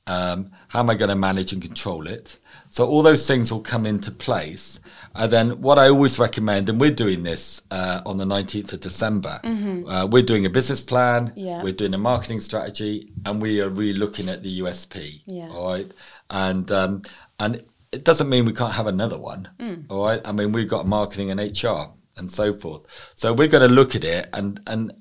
Um, 0.09 0.51
how 0.67 0.81
am 0.81 0.91
I 0.91 0.97
going 0.97 1.11
to 1.11 1.15
manage 1.17 1.53
and 1.53 1.63
control 1.63 2.09
it? 2.09 2.39
So 2.71 2.87
all 2.89 3.03
those 3.03 3.25
things 3.29 3.53
will 3.53 3.61
come 3.61 3.87
into 3.87 4.11
place. 4.11 4.81
And 5.15 5.33
then 5.33 5.61
what 5.61 5.79
I 5.79 5.89
always 5.91 6.19
recommend, 6.19 6.69
and 6.69 6.81
we're 6.81 6.91
doing 6.91 7.23
this 7.23 7.63
uh, 7.71 8.01
on 8.05 8.17
the 8.17 8.25
19th 8.25 8.73
of 8.73 8.81
December, 8.81 9.39
uh, 9.45 10.09
we're 10.11 10.25
doing 10.25 10.45
a 10.45 10.51
business 10.51 10.83
plan, 10.83 11.29
Mm-hmm. 11.29 11.39
Yeah. 11.39 11.63
we're 11.63 11.73
doing 11.73 11.95
a 11.95 11.99
marketing 11.99 12.41
strategy, 12.41 13.13
and 13.25 13.41
we 13.41 13.61
are 13.61 13.69
really 13.69 13.97
looking 13.99 14.29
at 14.29 14.43
the 14.43 14.61
USP. 14.61 15.21
Yeah. 15.27 15.51
All 15.51 15.69
right. 15.69 15.87
And, 16.31 16.69
um, 16.73 17.03
and 17.39 17.63
it 17.93 18.05
doesn't 18.05 18.29
mean 18.29 18.45
we 18.45 18.53
can't 18.55 18.73
have 18.73 18.89
another 18.89 19.19
one. 19.19 19.49
Mm. 19.61 19.85
All 19.89 20.05
right. 20.05 20.21
I 20.25 20.33
mean, 20.33 20.51
we've 20.51 20.69
got 20.69 20.87
marketing 20.87 21.31
and 21.31 21.39
HR 21.39 21.93
and 22.17 22.29
so 22.29 22.55
forth. 22.59 22.83
So 23.15 23.33
we're 23.35 23.49
going 23.49 23.69
to 23.69 23.73
look 23.73 23.95
at 23.95 24.03
it 24.03 24.29
and, 24.33 24.61
and 24.67 24.93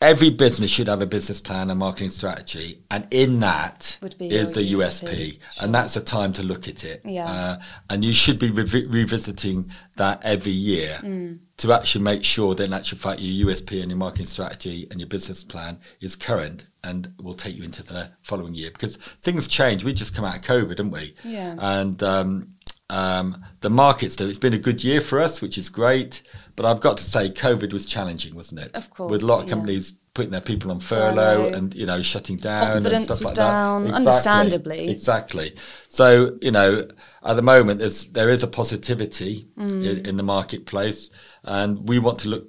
every 0.00 0.30
business 0.30 0.70
should 0.70 0.88
have 0.88 1.02
a 1.02 1.06
business 1.06 1.40
plan 1.40 1.70
and 1.70 1.78
marketing 1.78 2.08
strategy, 2.08 2.82
and 2.90 3.06
in 3.10 3.40
that 3.40 3.98
Would 4.02 4.16
be 4.18 4.30
is 4.30 4.54
the 4.54 4.72
USP, 4.72 5.08
USP, 5.08 5.38
and 5.62 5.74
that's 5.74 5.96
a 5.96 6.00
time 6.00 6.32
to 6.34 6.42
look 6.42 6.68
at 6.68 6.84
it. 6.84 7.02
Yeah. 7.04 7.24
Uh, 7.30 7.58
and 7.90 8.04
you 8.04 8.14
should 8.14 8.38
be 8.38 8.50
revi- 8.50 8.90
revisiting 8.92 9.70
that 9.96 10.20
every 10.22 10.52
year 10.52 10.98
Mm. 11.02 11.38
to 11.58 11.72
actually 11.72 12.02
make 12.04 12.24
sure 12.24 12.54
that 12.54 12.64
in 12.64 12.72
actual 12.72 12.98
fact 12.98 13.20
your 13.20 13.48
USP 13.52 13.80
and 13.82 13.90
your 13.90 13.98
marketing 13.98 14.26
strategy 14.26 14.86
and 14.90 15.00
your 15.00 15.08
business 15.08 15.44
plan 15.44 15.78
is 16.00 16.16
current 16.16 16.66
and 16.82 17.12
will 17.20 17.34
take 17.34 17.54
you 17.56 17.62
into 17.64 17.82
the 17.82 18.10
following 18.22 18.54
year 18.54 18.70
because 18.70 18.96
things 19.22 19.46
change. 19.46 19.84
We 19.84 19.92
just 19.92 20.14
come 20.16 20.24
out 20.24 20.38
of 20.38 20.42
COVID, 20.42 20.70
didn't 20.70 20.92
we? 20.92 21.14
Yeah. 21.24 21.56
And 21.58 22.02
um, 22.02 22.48
um, 22.90 23.42
the 23.60 23.70
markets 23.70 24.16
do. 24.16 24.28
It's 24.28 24.38
been 24.38 24.54
a 24.54 24.58
good 24.58 24.82
year 24.84 25.00
for 25.00 25.20
us, 25.20 25.40
which 25.40 25.56
is 25.56 25.68
great. 25.68 26.22
But 26.56 26.66
I've 26.66 26.80
got 26.80 26.98
to 26.98 27.04
say, 27.04 27.30
COVID 27.30 27.72
was 27.72 27.86
challenging, 27.86 28.34
wasn't 28.34 28.60
it? 28.60 28.74
Of 28.76 28.90
course, 28.90 29.10
With 29.10 29.22
a 29.22 29.26
lot 29.26 29.40
of 29.42 29.48
yeah. 29.48 29.54
companies 29.54 29.92
putting 30.12 30.32
their 30.32 30.40
people 30.40 30.70
on 30.72 30.80
furlough, 30.80 31.44
Furlough. 31.44 31.54
and 31.56 31.74
you 31.74 31.86
know 31.86 32.02
shutting 32.02 32.36
down 32.36 32.72
Confidence 32.82 32.92
and 32.92 33.04
stuff 33.04 33.18
was 33.20 33.26
like 33.28 33.36
down, 33.36 33.84
that. 33.84 33.94
understandably. 33.94 34.88
Exactly. 34.90 35.54
So 35.88 36.36
you 36.42 36.50
know, 36.50 36.88
at 37.24 37.36
the 37.36 37.42
moment, 37.42 37.78
there's 37.78 38.08
there 38.08 38.28
is 38.30 38.42
a 38.42 38.48
positivity 38.48 39.46
Mm. 39.56 39.86
in, 39.88 40.06
in 40.06 40.16
the 40.16 40.22
marketplace, 40.24 41.10
and 41.44 41.88
we 41.88 41.98
want 41.98 42.18
to 42.20 42.28
look 42.28 42.48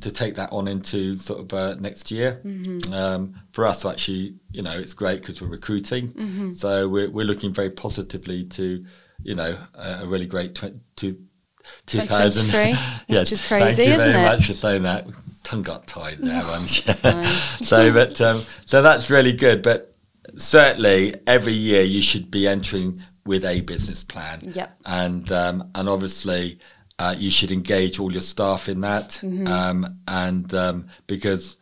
to 0.00 0.10
take 0.10 0.36
that 0.36 0.50
on 0.52 0.68
into 0.68 1.18
sort 1.18 1.40
of 1.40 1.52
uh, 1.52 1.74
next 1.80 2.10
year. 2.10 2.40
Mm-hmm. 2.44 2.94
Um, 2.94 3.34
for 3.52 3.66
us, 3.66 3.84
actually, 3.84 4.36
you 4.52 4.62
know, 4.62 4.72
it's 4.78 4.94
great 4.94 5.20
because 5.20 5.42
we're 5.42 5.48
recruiting, 5.48 6.12
Mm-hmm. 6.12 6.52
so 6.52 6.88
we're 6.88 7.10
we're 7.10 7.26
looking 7.26 7.52
very 7.52 7.70
positively 7.70 8.44
to, 8.44 8.80
you 9.22 9.34
know, 9.34 9.56
a, 9.74 10.00
a 10.02 10.06
really 10.06 10.26
great 10.26 10.54
tw- 10.54 10.80
to. 10.96 11.16
2000 11.86 12.46
2023, 12.46 13.16
which 13.18 13.32
is 13.32 13.40
thank 13.46 13.62
crazy, 13.62 13.82
you 13.84 13.94
isn't 13.94 14.12
very 14.12 14.24
it? 14.24 14.28
much 14.28 14.46
for 14.48 14.54
saying 14.54 14.82
that. 14.82 15.06
Tongue 15.44 15.62
got 15.62 15.86
tied 15.86 16.18
there, 16.20 16.40
so, 16.42 17.92
but 17.92 18.20
um, 18.20 18.42
so 18.64 18.82
that's 18.82 19.10
really 19.10 19.32
good. 19.32 19.62
But 19.62 19.94
certainly, 20.36 21.14
every 21.26 21.52
year 21.52 21.82
you 21.82 22.02
should 22.02 22.30
be 22.30 22.48
entering 22.48 23.00
with 23.24 23.44
a 23.44 23.60
business 23.60 24.02
plan. 24.02 24.40
Yep. 24.42 24.76
And 24.86 25.30
um, 25.32 25.70
and 25.74 25.88
obviously, 25.88 26.58
uh, 26.98 27.14
you 27.16 27.30
should 27.30 27.50
engage 27.50 27.98
all 27.98 28.12
your 28.12 28.20
staff 28.22 28.68
in 28.68 28.80
that. 28.82 29.10
Mm-hmm. 29.22 29.46
Um, 29.46 29.98
and 30.06 30.52
um, 30.54 30.86
because 31.06 31.56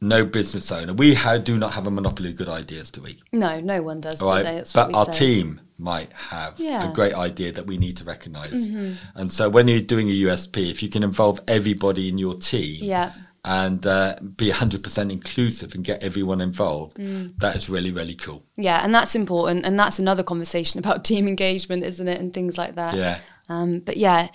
no 0.00 0.24
business 0.24 0.70
owner, 0.72 0.92
we 0.92 1.14
ha- 1.14 1.38
do 1.38 1.56
not 1.56 1.72
have 1.72 1.86
a 1.86 1.90
monopoly 1.90 2.30
of 2.30 2.36
good 2.36 2.48
ideas, 2.48 2.90
do 2.90 3.02
we? 3.02 3.20
No, 3.32 3.60
no 3.60 3.82
one 3.82 4.00
does. 4.00 4.20
All? 4.20 4.34
That's 4.42 4.72
but 4.72 4.94
our 4.94 5.06
say. 5.12 5.42
team 5.42 5.60
might 5.78 6.12
have 6.12 6.58
Yeah. 6.58 6.80
Mm-hmm. 6.82 6.90
a 6.90 6.94
great 6.94 7.14
idea 7.14 7.52
that 7.52 7.66
we 7.66 7.76
need 7.78 7.96
to 7.98 8.04
recognize. 8.04 8.68
And 9.14 9.30
so 9.30 9.48
when 9.48 9.68
you're 9.68 9.80
doing 9.80 10.08
a 10.08 10.12
USP, 10.26 10.70
if 10.70 10.82
you 10.82 10.88
can 10.88 11.02
involve 11.02 11.40
everybody 11.48 12.08
in 12.08 12.16
your 12.18 12.34
team 12.34 12.78
Yeah. 12.82 13.12
and 13.44 13.86
uh, 13.86 14.16
be 14.36 14.50
100% 14.50 15.12
inclusive 15.12 15.74
and 15.74 15.84
get 15.84 16.02
everyone 16.02 16.40
involved, 16.40 16.96
Mm. 16.96 17.38
that 17.40 17.56
is 17.56 17.68
really, 17.68 17.92
really 17.92 18.14
cool. 18.14 18.42
Yeah, 18.56 18.82
and 18.84 18.94
that's 18.94 19.14
important, 19.14 19.64
and 19.66 19.78
that's 19.78 19.98
another 19.98 20.22
conversation 20.22 20.78
about 20.78 21.04
team 21.04 21.28
engagement, 21.28 21.84
isn't 21.84 22.08
it, 22.08 22.18
and 22.20 22.32
things 22.32 22.56
like 22.56 22.74
that. 22.76 22.94
Yeah. 22.96 23.18
Um, 23.48 23.80
but 23.80 23.96
yeah, 23.98 24.28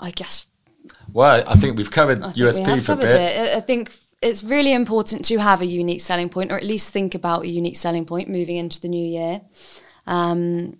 I 0.00 0.10
guess 0.10 0.46
Well, 1.12 1.44
I 1.46 1.54
think 1.56 1.76
we've 1.76 1.90
covered 1.90 2.20
think 2.20 2.36
USP 2.36 2.64
have 2.66 2.84
for 2.84 2.92
a 2.92 2.96
bit. 2.96 3.14
it. 3.14 3.38
I- 3.52 3.56
I 3.56 3.60
think 3.60 3.92
it's 4.22 4.42
really 4.42 4.72
important 4.72 5.24
to 5.26 5.36
have 5.38 5.60
a 5.60 5.66
unique 5.66 6.00
selling 6.00 6.28
point, 6.30 6.50
or 6.50 6.56
at 6.56 6.64
least 6.64 6.90
think 6.92 7.14
about 7.14 7.42
a 7.44 7.48
unique 7.48 7.76
selling 7.76 8.06
point 8.06 8.28
moving 8.30 8.56
into 8.56 8.80
the 8.80 8.88
new 8.88 9.04
year. 9.06 9.42
Um, 10.06 10.78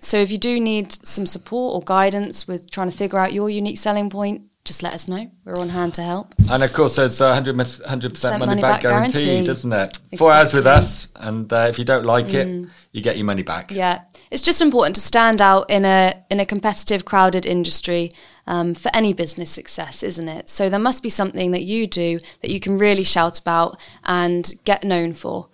so 0.00 0.16
if 0.18 0.30
you 0.30 0.38
do 0.38 0.58
need 0.60 0.92
some 1.06 1.26
support 1.26 1.74
or 1.74 1.82
guidance 1.84 2.48
with 2.48 2.70
trying 2.70 2.90
to 2.90 2.96
figure 2.96 3.18
out 3.18 3.32
your 3.32 3.48
unique 3.50 3.78
selling 3.78 4.10
point, 4.10 4.42
just 4.64 4.82
let 4.82 4.92
us 4.92 5.08
know. 5.08 5.30
We're 5.44 5.58
on 5.58 5.70
hand 5.70 5.94
to 5.94 6.02
help. 6.02 6.34
And 6.50 6.62
of 6.62 6.72
course, 6.72 6.96
there's 6.96 7.20
a 7.20 7.30
100%, 7.32 7.82
100% 7.82 8.38
money, 8.38 8.60
back, 8.60 8.82
guaranteed, 8.82 9.24
guarantee. 9.46 9.50
isn't 9.50 9.72
it? 9.72 9.98
Four 10.18 10.32
hours 10.32 10.52
with 10.52 10.64
Mm. 10.64 10.76
us, 10.76 11.08
and 11.16 11.52
uh, 11.52 11.66
if 11.70 11.78
you 11.78 11.84
don't 11.84 12.04
like 12.04 12.34
it, 12.34 12.66
you 12.92 13.00
get 13.02 13.16
your 13.16 13.24
money 13.24 13.42
back. 13.42 13.72
Yeah, 13.72 14.02
it's 14.30 14.42
just 14.42 14.60
important 14.60 14.94
to 14.96 15.00
stand 15.00 15.40
out 15.40 15.70
in 15.70 15.84
a 15.84 16.22
in 16.30 16.40
a 16.40 16.46
competitive, 16.46 17.04
crowded 17.06 17.46
industry 17.46 18.10
um, 18.46 18.74
for 18.74 18.90
any 18.94 19.12
business 19.14 19.50
success, 19.50 20.02
isn't 20.02 20.28
it? 20.28 20.48
So 20.48 20.68
there 20.68 20.78
must 20.78 21.02
be 21.02 21.08
something 21.10 21.52
that 21.52 21.62
you 21.62 21.86
do 21.86 22.20
that 22.42 22.50
you 22.50 22.60
can 22.60 22.76
really 22.78 23.04
shout 23.04 23.38
about 23.38 23.78
and 24.04 24.52
get 24.64 24.84
known 24.84 25.14
for. 25.14 25.48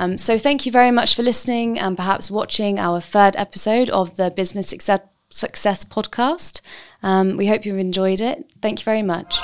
Um, 0.00 0.16
so 0.16 0.38
thank 0.38 0.64
you 0.64 0.72
very 0.72 0.90
much 0.90 1.14
for 1.14 1.22
listening 1.22 1.78
and 1.78 1.94
perhaps 1.94 2.30
watching 2.30 2.78
our 2.78 3.02
third 3.02 3.36
episode 3.36 3.90
of 3.90 4.16
the 4.16 4.30
Business 4.30 4.66
Success, 4.66 5.00
Success 5.28 5.84
podcast. 5.84 6.62
Um, 7.02 7.36
we 7.36 7.48
hope 7.48 7.66
you've 7.66 7.76
enjoyed 7.76 8.22
it. 8.22 8.50
Thank 8.62 8.80
you 8.80 8.84
very 8.84 9.02
much. 9.02 9.38